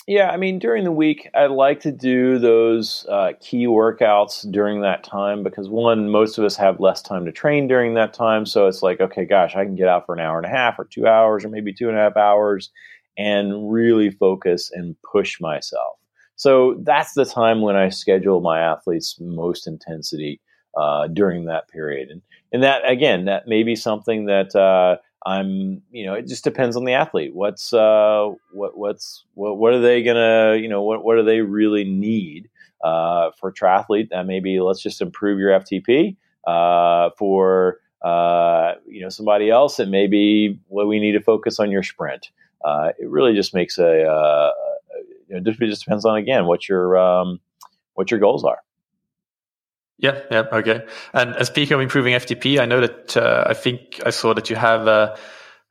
[0.07, 4.81] Yeah, I mean, during the week, I like to do those uh, key workouts during
[4.81, 8.45] that time because one, most of us have less time to train during that time.
[8.47, 10.79] So it's like, okay, gosh, I can get out for an hour and a half
[10.79, 12.71] or two hours or maybe two and a half hours
[13.19, 15.97] and really focus and push myself.
[16.35, 20.41] So that's the time when I schedule my athletes' most intensity
[20.77, 22.09] uh, during that period.
[22.09, 26.45] And, and that, again, that may be something that, uh, I'm, you know, it just
[26.45, 27.35] depends on the athlete.
[27.35, 31.41] What's, uh, what, what's, what, what are they gonna, you know, what, what do they
[31.41, 32.49] really need
[32.83, 34.11] uh, for triathlete?
[34.11, 36.17] That maybe let's just improve your FTP.
[36.47, 41.61] Uh, for uh, you know somebody else, it may be what we need to focus
[41.61, 42.31] on your sprint.
[42.65, 44.51] Uh, it really just makes a, uh,
[45.29, 47.41] it just depends on again what your um,
[47.95, 48.59] what your goals are.
[50.01, 50.83] Yeah, yeah, okay.
[51.13, 54.49] And, and speaking of improving FTP, I know that uh, I think I saw that
[54.49, 55.15] you have uh,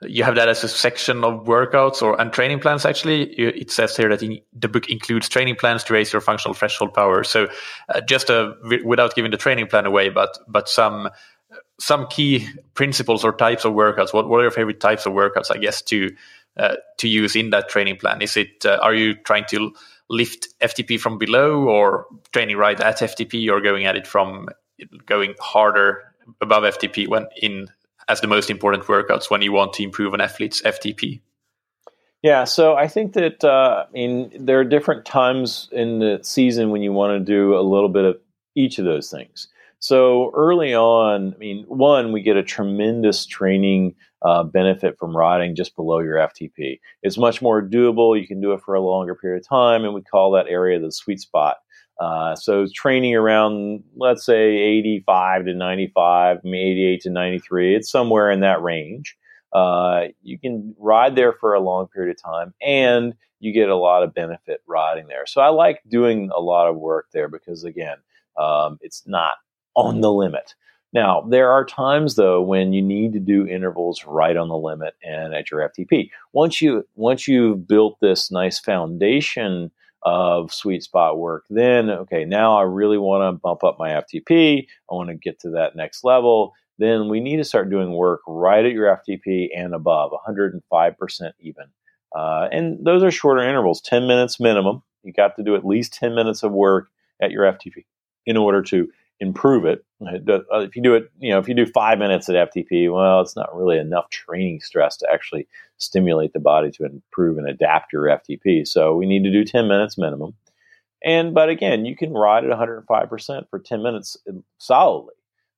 [0.03, 2.85] you have that as a section of workouts or and training plans.
[2.85, 6.53] Actually, it says here that in, the book includes training plans to raise your functional
[6.53, 7.23] threshold power.
[7.23, 7.47] So,
[7.89, 8.53] uh, just a,
[8.85, 11.09] without giving the training plan away, but but some
[11.79, 14.13] some key principles or types of workouts.
[14.13, 15.49] What what are your favorite types of workouts?
[15.49, 16.11] I guess to
[16.55, 18.21] uh, to use in that training plan.
[18.21, 19.73] Is it uh, are you trying to
[20.09, 24.49] lift FTP from below or training right at FTP or going at it from
[25.05, 26.01] going harder
[26.41, 27.67] above FTP when in
[28.07, 31.21] as the most important workouts when you want to improve an athlete's FTP?
[32.21, 36.71] Yeah, so I think that uh, I mean there are different times in the season
[36.71, 38.17] when you want to do a little bit of
[38.55, 39.47] each of those things.
[39.79, 45.55] So early on, I mean, one, we get a tremendous training uh, benefit from riding
[45.55, 46.79] just below your FTP.
[47.03, 48.19] It's much more doable.
[48.19, 50.79] You can do it for a longer period of time, and we call that area
[50.79, 51.57] the sweet spot.
[51.99, 58.39] Uh, so training around, let's say, 85 to 95, 88 to 93, it's somewhere in
[58.39, 59.17] that range.
[59.51, 63.75] Uh, you can ride there for a long period of time, and you get a
[63.75, 65.25] lot of benefit riding there.
[65.25, 67.97] So I like doing a lot of work there because, again,
[68.37, 69.35] um, it's not
[69.75, 70.55] on the limit.
[70.91, 74.95] Now, there are times though when you need to do intervals right on the limit
[75.03, 76.09] and at your FTP.
[76.33, 79.71] Once you once you've built this nice foundation
[80.03, 84.65] of sweet spot work, then okay, now I really want to bump up my FTP.
[84.89, 86.53] I want to get to that next level.
[86.79, 91.65] Then we need to start doing work right at your FTP and above, 105% even.
[92.17, 94.81] Uh, and those are shorter intervals, 10 minutes minimum.
[95.03, 96.87] You got to do at least 10 minutes of work
[97.21, 97.85] at your FTP
[98.25, 98.87] in order to
[99.19, 99.85] improve it.
[100.01, 103.21] Uh, if you do it, you know, if you do five minutes at FTP, well,
[103.21, 107.91] it's not really enough training stress to actually stimulate the body to improve and adapt
[107.91, 108.65] your FTP.
[108.65, 110.35] So we need to do 10 minutes minimum.
[111.03, 114.17] And, but again, you can ride at 105% for 10 minutes
[114.57, 115.13] solidly.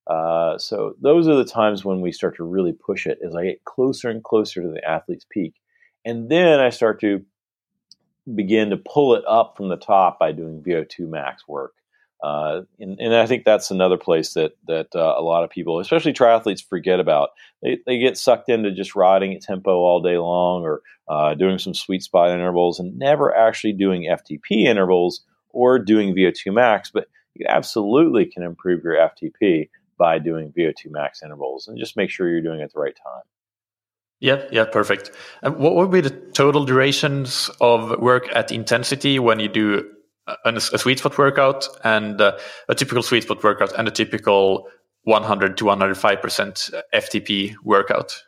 [0.08, 3.45] Uh, so those are the times when we start to really push it as I
[3.45, 5.56] get closer and closer to the athlete's peak.
[6.04, 7.24] And then I start to
[8.36, 11.74] begin to pull it up from the top by doing VO2 max work.
[12.24, 15.80] Uh, and, and, I think that's another place that that uh, a lot of people,
[15.80, 17.30] especially triathletes, forget about.
[17.64, 21.58] They, they get sucked into just riding at tempo all day long, or uh, doing
[21.58, 26.91] some sweet spot intervals, and never actually doing FTP intervals or doing VO2 max.
[26.91, 32.12] But you absolutely can improve your FTP by doing VO2 max intervals, and just make
[32.12, 33.24] sure you're doing it at the right time.
[34.20, 35.10] Yeah, yeah, perfect.
[35.41, 39.89] And what would be the total durations of work at intensity when you do
[40.28, 42.38] a, a sweet spot workout and uh,
[42.69, 44.67] a typical sweet spot workout and a typical
[45.03, 48.24] 100 to 105% FTP workout?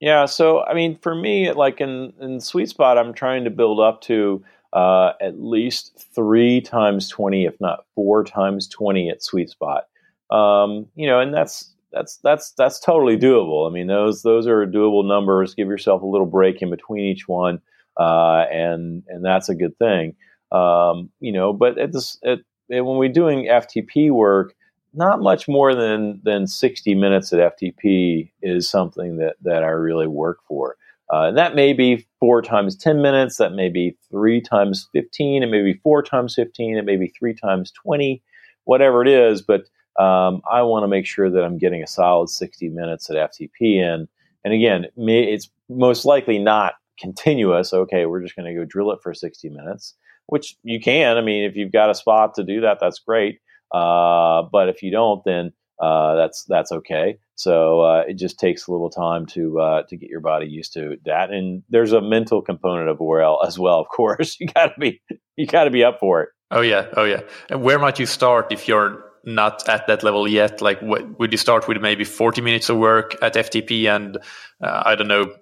[0.00, 3.80] Yeah, so I mean, for me, like in in sweet spot, I'm trying to build
[3.80, 4.42] up to
[4.72, 9.84] uh, at least three times twenty, if not four times twenty at sweet spot.
[10.30, 13.68] Um, you know, and that's that's that's that's totally doable.
[13.68, 15.54] I mean, those those are doable numbers.
[15.54, 17.60] Give yourself a little break in between each one,
[17.98, 20.14] uh, and and that's a good thing.
[20.52, 24.54] Um, you know, but at this at, when we're doing FTP work,
[24.94, 30.06] not much more than than 60 minutes at FTP is something that that I really
[30.06, 30.76] work for.
[31.12, 35.42] Uh, and that may be four times 10 minutes, that may be three times 15,
[35.42, 38.22] it may be four times 15, it may be three times 20,
[38.64, 39.42] whatever it is.
[39.42, 39.62] But
[40.00, 43.50] um, I want to make sure that I'm getting a solid 60 minutes at FTP
[43.60, 44.08] in.
[44.44, 47.72] And again, it's most likely not continuous.
[47.72, 49.94] Okay, we're just going to go drill it for 60 minutes,
[50.30, 51.16] which you can.
[51.16, 53.40] I mean, if you've got a spot to do that, that's great.
[53.72, 57.18] Uh, but if you don't, then uh, that's that's okay.
[57.34, 60.72] So uh, it just takes a little time to uh, to get your body used
[60.74, 61.30] to that.
[61.30, 63.80] And there's a mental component of well as well.
[63.80, 65.00] Of course, you got to be
[65.36, 66.28] you got to be up for it.
[66.50, 67.22] Oh yeah, oh yeah.
[67.48, 70.60] And where might you start if you're not at that level yet?
[70.60, 74.16] Like, what, would you start with maybe 40 minutes of work at FTP and
[74.62, 75.32] uh, I don't know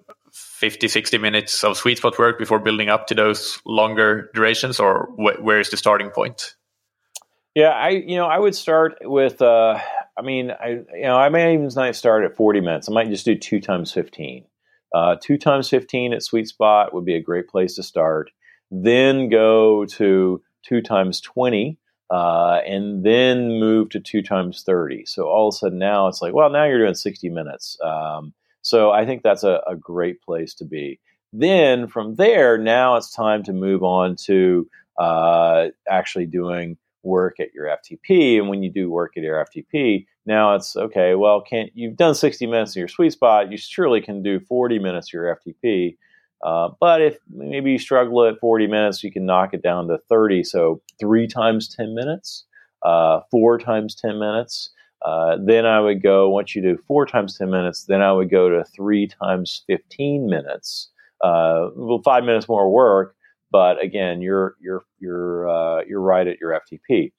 [0.59, 5.07] 50, 60 minutes of sweet spot work before building up to those longer durations, or
[5.15, 6.55] wh- where is the starting point?
[7.55, 9.79] Yeah, I you know I would start with uh,
[10.17, 12.89] I mean I you know I may even start at 40 minutes.
[12.89, 14.45] I might just do two times 15.
[14.93, 18.29] Uh, two times 15 at sweet spot would be a great place to start.
[18.69, 21.77] Then go to two times 20.
[22.11, 25.05] Uh, and then move to two times 30.
[25.05, 27.77] So all of a sudden now it's like, well, now you're doing 60 minutes.
[27.83, 30.99] Um, so I think that's a, a, great place to be.
[31.31, 34.67] Then from there, now it's time to move on to
[34.99, 38.37] uh, actually doing work at your FTP.
[38.37, 42.15] And when you do work at your FTP, now it's okay, well, can't you've done
[42.15, 45.97] 60 minutes in your sweet spot, you surely can do 40 minutes of your FTP.
[46.43, 49.97] Uh, but if maybe you struggle at 40 minutes, you can knock it down to
[50.09, 50.43] 30.
[50.43, 52.45] So three times 10 minutes,
[52.83, 54.71] uh, four times 10 minutes.
[55.01, 58.29] Uh, then I would go, once you do four times 10 minutes, then I would
[58.29, 60.89] go to three times 15 minutes.
[61.21, 63.15] Uh, well, five minutes more work,
[63.51, 67.11] but again, you're you're you're uh, you're right at your FTP.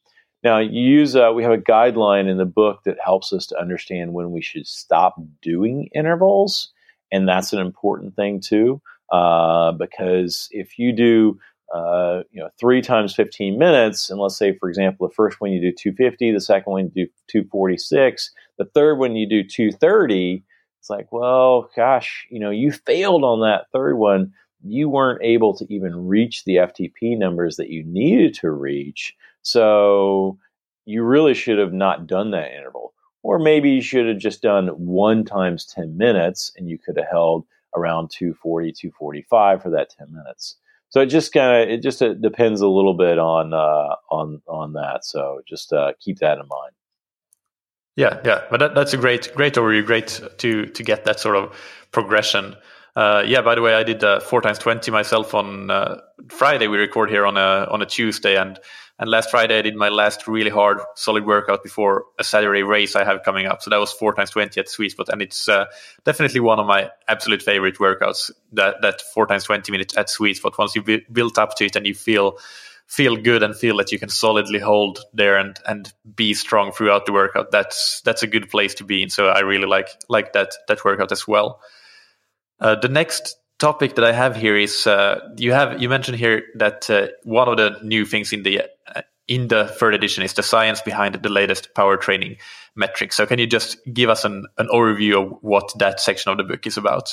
[0.42, 3.60] Now, you use uh, we have a guideline in the book that helps us to
[3.60, 6.72] understand when we should stop doing intervals,
[7.12, 8.80] and that's an important thing too,
[9.12, 11.38] uh, because if you do
[11.74, 15.52] uh, you know three times 15 minutes, and let's say for example the first one
[15.52, 20.44] you do 250, the second one you do 246, the third one you do 230.
[20.78, 25.56] It's like, well, gosh, you know, you failed on that third one you weren't able
[25.56, 29.14] to even reach the FTP numbers that you needed to reach.
[29.42, 30.38] So
[30.84, 32.92] you really should have not done that interval.
[33.22, 37.08] Or maybe you should have just done one times 10 minutes and you could have
[37.10, 37.44] held
[37.76, 40.56] around 240, 245 for that 10 minutes.
[40.90, 44.42] So it just kind of it just uh, depends a little bit on uh, on
[44.46, 45.04] on that.
[45.04, 46.72] So just uh, keep that in mind.
[47.96, 49.84] Yeah, yeah, but that, that's a great great overview.
[49.84, 51.56] Great to to get that sort of
[51.92, 52.56] progression.
[52.96, 56.66] Uh, yeah, by the way, I did uh, four times twenty myself on uh, Friday.
[56.66, 58.58] We record here on a on a Tuesday, and
[59.00, 62.94] and last Friday I did my last really hard solid workout before a Saturday race
[62.94, 63.62] I have coming up.
[63.62, 65.64] So that was four times twenty at Sweet Spot, and it's uh,
[66.04, 68.30] definitely one of my absolute favorite workouts.
[68.52, 70.56] That that four times twenty minutes at Sweet Spot.
[70.56, 72.38] Once you have built up to it and you feel
[72.86, 77.06] feel good and feel that you can solidly hold there and and be strong throughout
[77.06, 77.50] the workout.
[77.50, 79.08] That's that's a good place to be in.
[79.08, 81.60] So I really like like that that workout as well.
[82.60, 86.42] Uh, the next topic that I have here is uh, you have you mentioned here
[86.56, 90.32] that uh, one of the new things in the uh, in the third edition is
[90.32, 92.36] the science behind the latest power training
[92.74, 93.16] metrics.
[93.16, 96.44] So can you just give us an, an overview of what that section of the
[96.44, 97.12] book is about?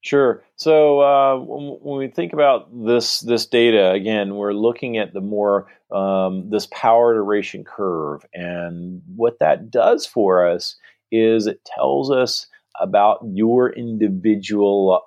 [0.00, 0.44] Sure.
[0.54, 5.66] So uh, when we think about this this data again, we're looking at the more
[5.90, 10.76] um, this power duration curve, and what that does for us
[11.10, 12.46] is it tells us
[12.80, 15.02] about your individual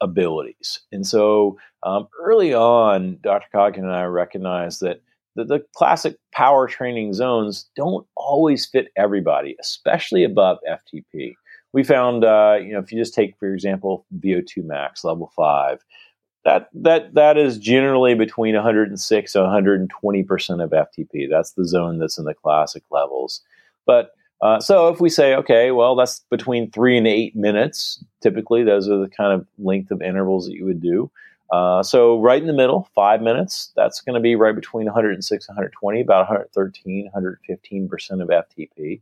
[0.00, 0.80] abilities.
[0.92, 3.46] And so um, early on, Dr.
[3.54, 5.02] Coggan and I recognized that
[5.36, 11.34] the, the, classic power training zones don't always fit everybody, especially above FTP.
[11.72, 15.84] We found, uh, you know, if you just take, for example, VO2 max level five,
[16.44, 21.28] that that that is generally between 106 and 120 percent of FTP.
[21.28, 23.42] That's the zone that's in the classic levels.
[23.86, 24.10] But
[24.40, 28.04] uh, so if we say, okay, well, that's between three and eight minutes.
[28.20, 31.10] Typically, those are the kind of length of intervals that you would do.
[31.52, 33.72] Uh, so right in the middle, five minutes.
[33.76, 39.00] That's going to be right between 106 and 120, about 113, 115 percent of FTP.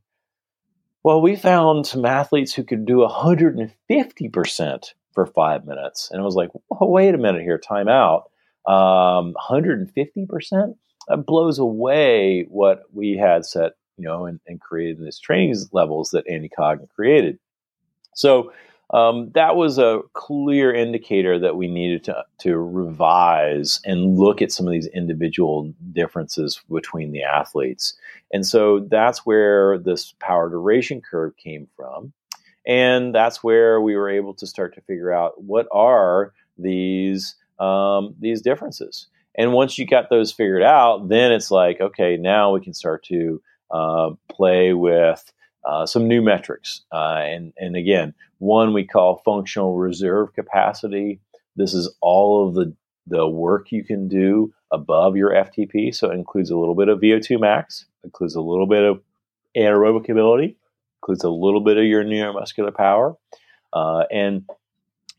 [1.04, 6.10] Well, we found some athletes who could do 150% for five minutes.
[6.10, 8.30] And I was like, wait a minute here, time out.
[8.66, 10.76] Um, 150%?
[11.08, 13.72] That blows away what we had set,
[14.02, 17.38] know, and, and created this training levels that Andy Coggan created.
[18.14, 18.52] So
[18.92, 24.52] um, that was a clear indicator that we needed to, to revise and look at
[24.52, 27.94] some of these individual differences between the athletes.
[28.32, 32.12] And so that's where this power duration curve came from.
[32.66, 38.14] And that's where we were able to start to figure out what are these um,
[38.20, 39.06] these differences.
[39.34, 43.04] And once you got those figured out, then it's like, okay, now we can start
[43.04, 43.40] to
[44.28, 45.32] play with
[45.64, 46.82] uh, some new metrics.
[46.92, 51.20] Uh, and, and again, one we call functional reserve capacity.
[51.56, 52.74] This is all of the,
[53.06, 55.94] the work you can do above your FTP.
[55.94, 59.00] So it includes a little bit of VO2 max, includes a little bit of
[59.56, 60.56] anaerobic ability,
[61.00, 63.16] includes a little bit of your neuromuscular power.
[63.72, 64.48] Uh, and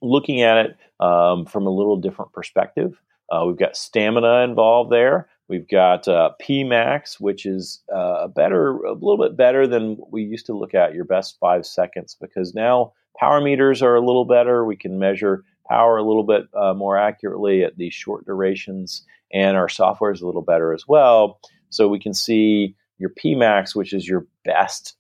[0.02, 3.00] looking at it um, from a little different perspective,
[3.32, 5.30] uh, we've got stamina involved there.
[5.54, 10.24] We've got uh, Pmax, which is uh, a better, a little bit better than we
[10.24, 14.26] used to look at your best five seconds because now power meters are a little
[14.26, 14.66] better.
[14.66, 19.56] We can measure power a little bit uh, more accurately at these short durations, and
[19.56, 21.40] our software is a little better as well.
[21.70, 24.96] So we can see your Pmax, which is your best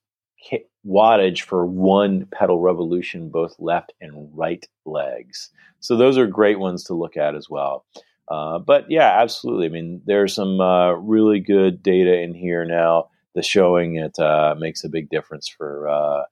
[0.86, 5.49] wattage for one pedal revolution, both left and right legs.
[5.80, 7.86] So those are great ones to look at as well.
[8.30, 9.65] Uh, but yeah, absolutely.
[9.65, 14.55] I mean, there's some uh, really good data in here now that's showing it uh,
[14.57, 16.24] makes a big difference for uh,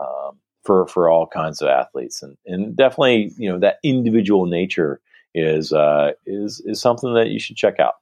[0.00, 5.00] um, for for all kinds of athletes, and and definitely you know that individual nature
[5.34, 7.94] is uh, is is something that you should check out.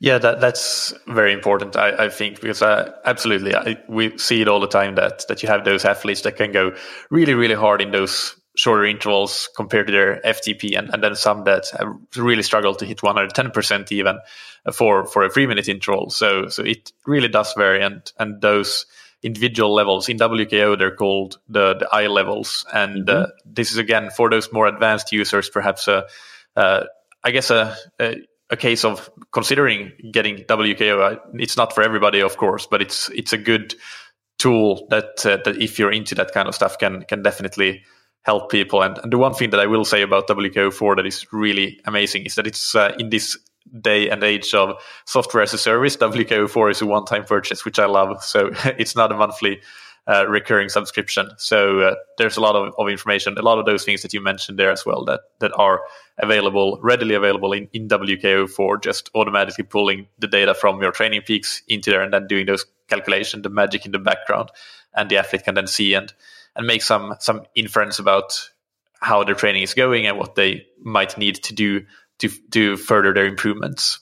[0.00, 1.76] Yeah, that that's very important.
[1.76, 5.42] I, I think because uh, absolutely, I, we see it all the time that that
[5.42, 6.74] you have those athletes that can go
[7.10, 11.44] really really hard in those shorter intervals compared to their FTP, and, and then some
[11.44, 11.66] that
[12.16, 14.18] really struggle to hit 110% even
[14.72, 16.10] for for a three minute interval.
[16.10, 18.86] So so it really does vary, and and those
[19.22, 23.22] individual levels in WKO they're called the the I levels, and mm-hmm.
[23.24, 26.06] uh, this is again for those more advanced users, perhaps a
[26.56, 26.84] uh,
[27.22, 28.16] I guess a, a
[28.50, 31.20] a case of considering getting WKO.
[31.34, 33.74] It's not for everybody, of course, but it's it's a good
[34.38, 37.82] tool that uh, that if you're into that kind of stuff can can definitely
[38.22, 38.82] help people.
[38.82, 42.26] And, and, the one thing that I will say about WKO4 that is really amazing
[42.26, 43.38] is that it's uh, in this
[43.80, 47.78] day and age of software as a service, WKO4 is a one time purchase, which
[47.78, 48.22] I love.
[48.22, 49.60] So it's not a monthly
[50.06, 51.30] uh, recurring subscription.
[51.36, 54.20] So uh, there's a lot of, of information, a lot of those things that you
[54.20, 55.82] mentioned there as well that, that are
[56.18, 61.62] available, readily available in, in WKO4, just automatically pulling the data from your training peaks
[61.68, 64.50] into there and then doing those calculations, the magic in the background.
[64.94, 66.12] And the athlete can then see and
[66.56, 68.38] and make some some inference about
[69.00, 71.84] how their training is going and what they might need to do
[72.18, 74.00] to to further their improvements.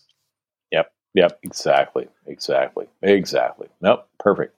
[0.72, 0.92] Yep.
[1.14, 1.38] Yep.
[1.42, 2.08] Exactly.
[2.26, 2.86] Exactly.
[3.02, 3.68] Exactly.
[3.80, 4.08] Nope.
[4.18, 4.54] Perfect.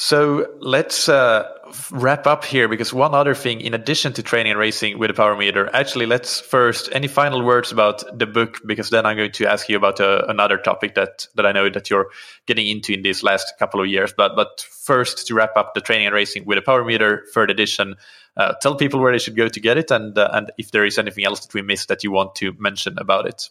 [0.00, 1.42] So let's uh,
[1.90, 5.12] wrap up here because one other thing, in addition to training and racing with a
[5.12, 9.32] power meter, actually, let's first any final words about the book because then I'm going
[9.32, 12.10] to ask you about uh, another topic that that I know that you're
[12.46, 14.14] getting into in these last couple of years.
[14.16, 17.50] But but first, to wrap up the training and racing with a power meter third
[17.50, 17.96] edition,
[18.36, 20.86] uh, tell people where they should go to get it, and uh, and if there
[20.86, 23.50] is anything else that we missed that you want to mention about it.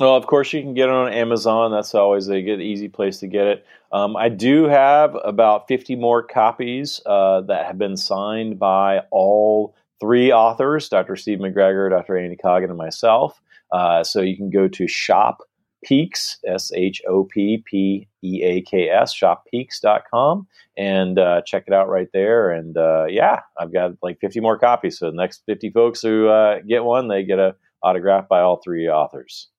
[0.00, 1.70] Well, of course, you can get it on Amazon.
[1.70, 3.66] That's always a good, easy place to get it.
[3.92, 9.76] Um, I do have about 50 more copies uh, that have been signed by all
[10.00, 11.14] three authors Dr.
[11.14, 12.18] Steve McGregor, Dr.
[12.18, 13.40] Andy Coggan, and myself.
[13.70, 15.42] Uh, so you can go to Shop
[15.84, 21.72] Peaks, S H O P P E A K S, shoppeaks.com, and uh, check it
[21.72, 22.50] out right there.
[22.50, 24.98] And uh, yeah, I've got like 50 more copies.
[24.98, 28.56] So the next 50 folks who uh, get one, they get a autograph by all
[28.56, 29.50] three authors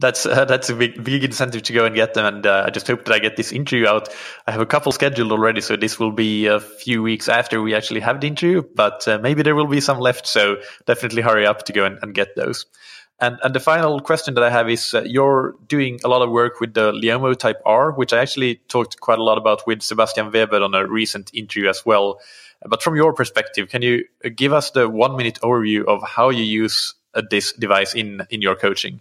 [0.00, 2.24] that's uh, that's a big big incentive to go and get them.
[2.24, 4.08] And uh, I just hope that I get this interview out.
[4.46, 7.74] I have a couple scheduled already, so this will be a few weeks after we
[7.74, 8.62] actually have the interview.
[8.74, 11.98] But uh, maybe there will be some left, so definitely hurry up to go and,
[12.02, 12.66] and get those.
[13.20, 16.30] And and the final question that I have is: uh, You're doing a lot of
[16.30, 19.82] work with the Leomo Type R, which I actually talked quite a lot about with
[19.82, 22.20] Sebastian Weber on a recent interview as well.
[22.66, 26.44] But from your perspective, can you give us the one minute overview of how you
[26.44, 29.00] use uh, this device in in your coaching?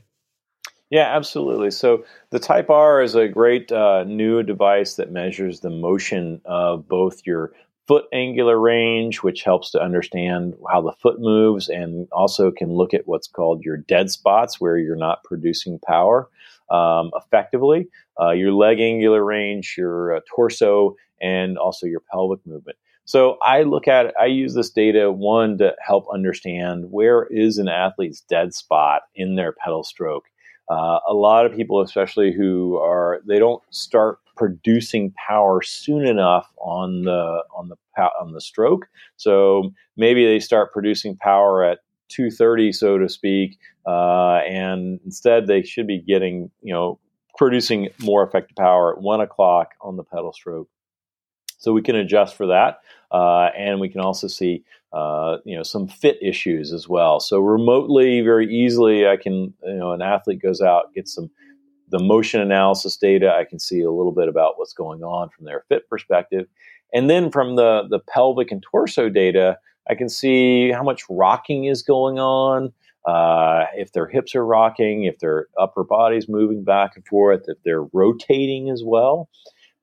[0.89, 1.69] Yeah, absolutely.
[1.71, 6.87] So the Type R is a great uh, new device that measures the motion of
[6.87, 7.51] both your
[7.87, 12.93] foot angular range, which helps to understand how the foot moves, and also can look
[12.93, 16.27] at what's called your dead spots where you're not producing power
[16.71, 17.87] um, effectively.
[18.19, 22.77] Uh, your leg angular range, your uh, torso and also your pelvic movement.
[23.05, 27.57] So I look at it, I use this data one to help understand where is
[27.57, 30.25] an athlete's dead spot in their pedal stroke.
[30.69, 36.47] Uh, a lot of people, especially who are, they don't start producing power soon enough
[36.61, 37.75] on the on the
[38.21, 38.87] on the stroke.
[39.17, 45.61] So maybe they start producing power at 230, so to speak, uh, and instead they
[45.61, 46.99] should be getting you know
[47.37, 50.69] producing more effective power at one o'clock on the pedal stroke.
[51.57, 52.79] So we can adjust for that,
[53.11, 57.19] uh, and we can also see uh, you know some fit issues as well.
[57.19, 61.29] So remotely, very easily, I can you know an athlete goes out gets some
[61.89, 63.33] the motion analysis data.
[63.33, 66.47] I can see a little bit about what's going on from their fit perspective,
[66.93, 69.57] and then from the the pelvic and torso data,
[69.89, 72.73] I can see how much rocking is going on.
[73.07, 77.57] Uh, if their hips are rocking, if their upper body's moving back and forth, if
[77.63, 79.29] they're rotating as well.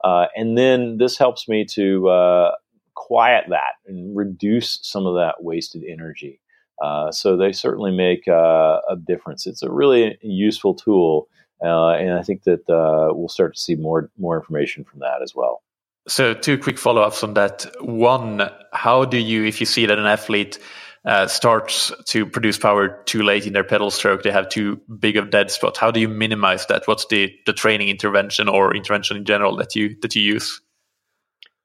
[0.05, 2.53] Uh, and then this helps me to uh,
[2.97, 6.41] quiet that and reduce some of that wasted energy.
[6.83, 9.47] Uh, so they certainly make uh, a difference.
[9.47, 11.29] It's a really useful tool,
[11.65, 15.23] uh, and I think that uh, we'll start to see more more information from that
[15.23, 15.63] as well.
[16.09, 17.67] So, two quick follow ups on that.
[17.81, 20.59] One, how do you, if you see that an athlete
[21.05, 25.17] uh, starts to produce power too late in their pedal stroke, they have too big
[25.17, 25.77] of dead spot.
[25.77, 26.87] How do you minimize that?
[26.87, 30.61] What's the the training intervention or intervention in general that you that you use?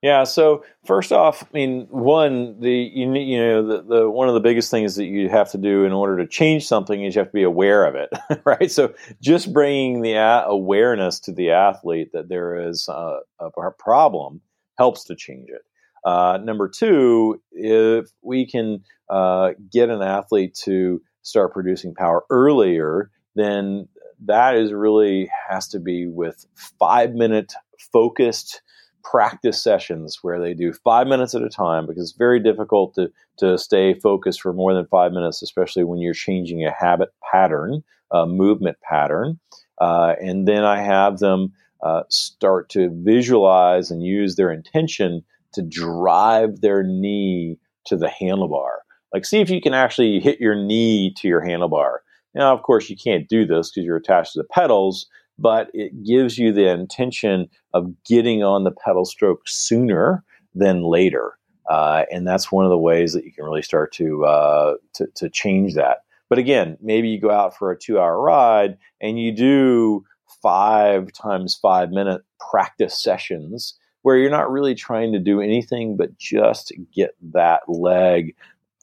[0.02, 0.24] Yeah.
[0.24, 4.40] So first off, I mean, one the you, you know the, the one of the
[4.40, 7.28] biggest things that you have to do in order to change something is you have
[7.28, 8.10] to be aware of it,
[8.44, 8.70] right?
[8.70, 14.40] So just bringing the awareness to the athlete that there is a, a problem
[14.76, 15.62] helps to change it.
[16.04, 23.08] Uh, number two, if we can uh, get an athlete to start producing power earlier,
[23.36, 23.86] then
[24.24, 26.44] that is really has to be with
[26.80, 27.52] five minute
[27.92, 28.62] focused
[29.02, 33.10] practice sessions where they do five minutes at a time because it's very difficult to,
[33.38, 37.82] to stay focused for more than five minutes, especially when you're changing a habit pattern,
[38.12, 39.38] a movement pattern.
[39.80, 45.24] Uh, and then I have them uh, start to visualize and use their intention
[45.54, 48.76] to drive their knee to the handlebar.
[49.12, 51.98] Like, see if you can actually hit your knee to your handlebar.
[52.34, 55.06] Now, of course, you can't do this because you're attached to the pedals,
[55.38, 60.24] but it gives you the intention of getting on the pedal stroke sooner
[60.54, 61.38] than later.
[61.68, 65.06] Uh, and that's one of the ways that you can really start to, uh, to,
[65.14, 65.98] to change that.
[66.28, 70.04] But again, maybe you go out for a two hour ride and you do
[70.42, 76.18] five times five minute practice sessions where you're not really trying to do anything but
[76.18, 78.34] just get that leg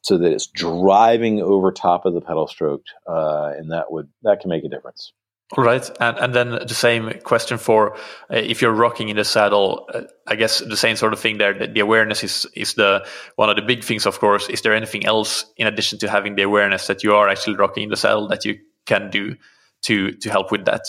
[0.02, 4.40] so that it's driving over top of the pedal stroke, uh, and that would that
[4.40, 5.14] can make a difference.
[5.58, 7.96] All right, and and then the same question for
[8.32, 9.90] uh, if you're rocking in the saddle.
[9.92, 11.58] Uh, I guess the same sort of thing there.
[11.58, 13.04] The, the awareness is is the
[13.36, 14.48] one of the big things, of course.
[14.48, 17.84] Is there anything else in addition to having the awareness that you are actually rocking
[17.84, 19.38] in the saddle that you can do
[19.86, 20.86] to to help with that?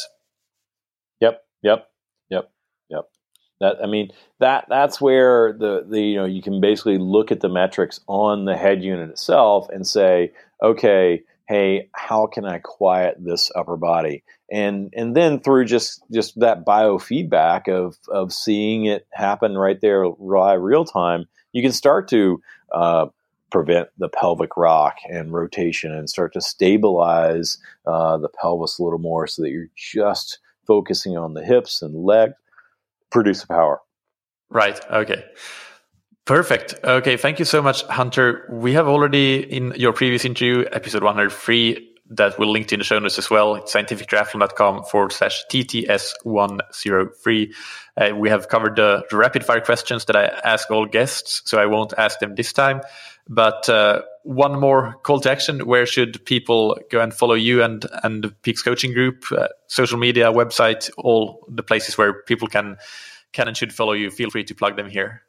[1.21, 1.89] Yep, yep,
[2.29, 2.51] yep,
[2.91, 3.09] yep.
[3.61, 7.41] That I mean that that's where the the you know you can basically look at
[7.41, 10.33] the metrics on the head unit itself and say,
[10.63, 14.23] okay, hey, how can I quiet this upper body?
[14.51, 20.09] And and then through just just that biofeedback of of seeing it happen right there
[20.19, 22.43] live real time, you can start to
[22.73, 23.07] uh,
[23.51, 28.99] prevent the pelvic rock and rotation and start to stabilize uh, the pelvis a little
[28.99, 32.33] more so that you're just focusing on the hips and leg
[33.11, 33.81] produce power.
[34.49, 34.81] Right.
[34.91, 35.25] Okay.
[36.25, 36.75] Perfect.
[36.85, 37.17] Okay.
[37.17, 38.49] Thank you so much, Hunter.
[38.51, 42.85] We have already in your previous interview, episode 103, that we'll link to in the
[42.85, 43.55] show notes as well.
[43.55, 47.55] It's scientifictriathlon.com forward slash TTS103.
[47.97, 51.61] Uh, we have covered the, the, rapid fire questions that I ask all guests, so
[51.61, 52.81] I won't ask them this time.
[53.29, 57.87] But uh, one more call to action where should people go and follow you and,
[58.03, 62.77] and the Peaks Coaching Group, uh, social media, website, all the places where people can,
[63.33, 64.11] can and should follow you?
[64.11, 65.23] Feel free to plug them here.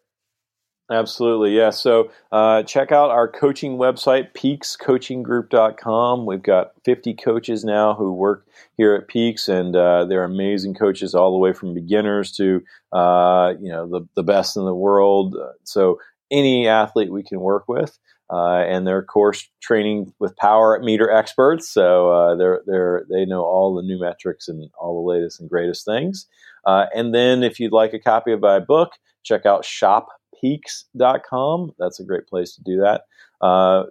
[0.91, 1.69] Absolutely, yeah.
[1.69, 6.25] So uh, check out our coaching website, peakscoachinggroup.com.
[6.25, 11.15] We've got 50 coaches now who work here at Peaks, and uh, they're amazing coaches
[11.15, 12.61] all the way from beginners to
[12.91, 15.37] uh, you know the, the best in the world.
[15.63, 15.97] So
[16.29, 17.97] any athlete we can work with.
[18.29, 23.25] Uh, and they're of course training with power meter experts, so uh, they're they're they
[23.25, 26.27] know all the new metrics and all the latest and greatest things.
[26.65, 30.07] Uh, and then, if you'd like a copy of my book, check out Shop
[30.41, 31.73] peaks.com.
[31.77, 33.03] That's a great place to do that.
[33.39, 33.83] Uh,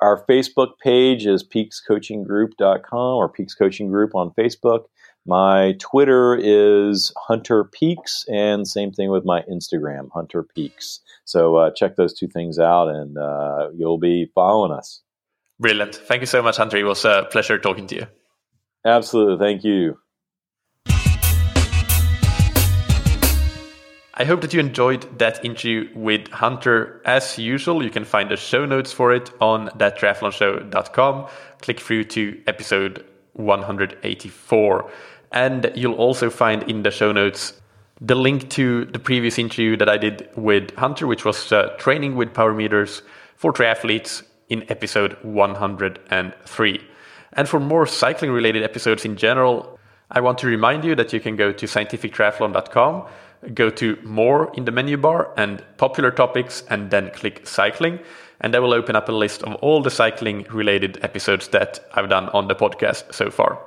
[0.00, 4.84] our Facebook page is peakscoachinggroup.com or Peaks Coaching Group on Facebook.
[5.26, 11.00] My Twitter is Hunter Peaks, and same thing with my Instagram, Hunter Peaks.
[11.24, 15.00] So uh, check those two things out, and uh, you'll be following us.
[15.58, 15.94] Brilliant.
[15.94, 16.76] Thank you so much, Hunter.
[16.76, 18.06] It was a pleasure talking to you.
[18.84, 19.38] Absolutely.
[19.38, 19.96] Thank you.
[24.16, 27.02] I hope that you enjoyed that interview with Hunter.
[27.04, 31.26] As usual, you can find the show notes for it on thattriathlonshow.com.
[31.60, 34.90] Click through to episode 184.
[35.32, 37.60] And you'll also find in the show notes
[38.00, 42.14] the link to the previous interview that I did with Hunter, which was uh, training
[42.14, 43.02] with power meters
[43.34, 46.80] for triathletes in episode 103.
[47.32, 49.73] And for more cycling related episodes in general,
[50.10, 53.06] I want to remind you that you can go to scientifictriathlon.com,
[53.54, 58.00] go to more in the menu bar and popular topics, and then click cycling.
[58.40, 62.10] And that will open up a list of all the cycling related episodes that I've
[62.10, 63.58] done on the podcast so far.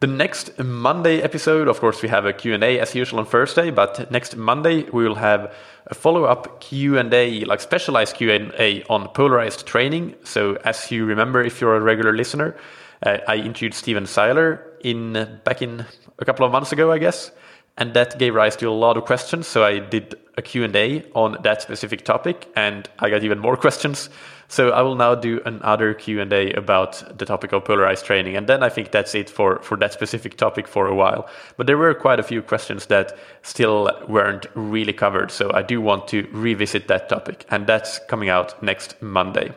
[0.00, 4.10] The next Monday episode, of course, we have a Q&A as usual on Thursday, but
[4.10, 5.52] next Monday we will have
[5.88, 10.14] a follow-up Q&A, like specialized Q&A on polarized training.
[10.24, 12.56] So as you remember, if you're a regular listener,
[13.02, 15.84] uh, I interviewed Stephen Seiler in back in
[16.18, 17.30] a couple of months ago, I guess,
[17.76, 19.46] and that gave rise to a lot of questions.
[19.46, 24.10] So I did a Q&A on that specific topic, and I got even more questions.
[24.48, 28.36] So I will now do another Q&A about the topic of polarized training.
[28.36, 31.28] And then I think that's it for, for that specific topic for a while.
[31.56, 35.30] But there were quite a few questions that still weren't really covered.
[35.30, 37.46] So I do want to revisit that topic.
[37.48, 39.52] And that's coming out next Monday.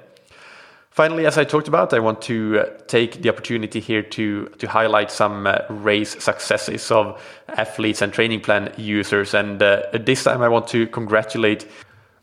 [0.94, 4.68] Finally, as I talked about, I want to uh, take the opportunity here to, to
[4.68, 9.34] highlight some uh, race successes of athletes and training plan users.
[9.34, 11.68] And uh, this time I want to congratulate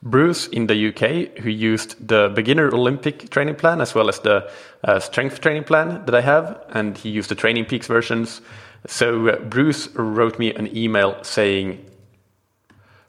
[0.04, 4.48] Bruce in the UK, who used the beginner Olympic training plan as well as the
[4.84, 8.40] uh, strength training plan that I have, and he used the Training Peaks versions.
[8.86, 11.84] So uh, Bruce wrote me an email saying,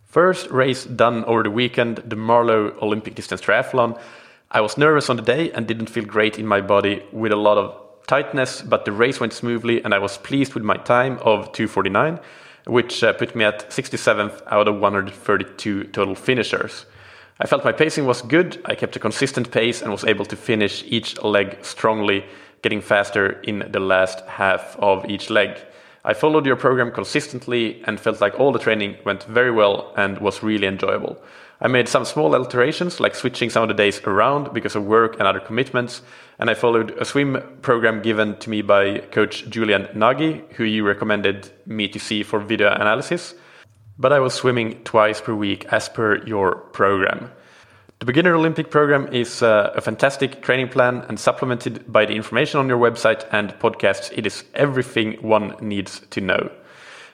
[0.05, 3.97] First race done over the weekend, the Marlow Olympic distance triathlon.
[4.53, 7.37] I was nervous on the day and didn't feel great in my body with a
[7.37, 7.73] lot of
[8.05, 12.19] tightness, but the race went smoothly and I was pleased with my time of 249
[12.65, 16.85] which uh, put me at 67th out of 132 total finishers.
[17.39, 20.35] I felt my pacing was good, I kept a consistent pace and was able to
[20.35, 22.25] finish each leg strongly,
[22.61, 25.59] getting faster in the last half of each leg.
[26.03, 30.17] I followed your program consistently and felt like all the training went very well and
[30.17, 31.21] was really enjoyable.
[31.63, 35.13] I made some small alterations, like switching some of the days around because of work
[35.19, 36.01] and other commitments,
[36.39, 40.83] and I followed a swim program given to me by coach Julian Nagy, who you
[40.83, 43.35] recommended me to see for video analysis.
[43.99, 47.29] But I was swimming twice per week as per your program.
[48.01, 52.59] The Beginner Olympic program is uh, a fantastic training plan and supplemented by the information
[52.59, 54.11] on your website and podcasts.
[54.17, 56.49] It is everything one needs to know.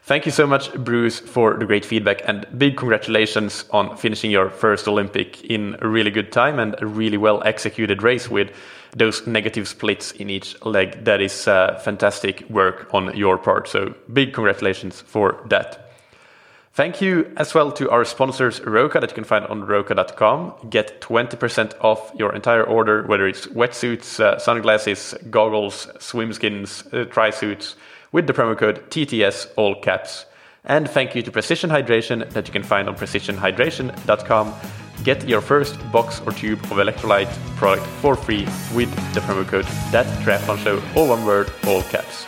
[0.03, 4.49] Thank you so much, Bruce, for the great feedback and big congratulations on finishing your
[4.49, 8.55] first Olympic in a really good time and a really well executed race with
[8.95, 11.03] those negative splits in each leg.
[11.03, 13.67] That is uh, fantastic work on your part.
[13.67, 15.86] So, big congratulations for that.
[16.77, 20.53] Thank you as well to our sponsors, Roka, that you can find on roka.com.
[20.69, 27.05] Get 20% off your entire order, whether it's wetsuits, uh, sunglasses, goggles, swim skins, uh,
[27.05, 27.75] tri suits
[28.11, 30.27] with the promo code TTS all caps.
[30.65, 34.53] And thank you to Precision Hydration that you can find on precisionhydration.com.
[35.03, 39.65] Get your first box or tube of electrolyte product for free with the promo code
[39.91, 42.27] that triathlon show all one word all caps.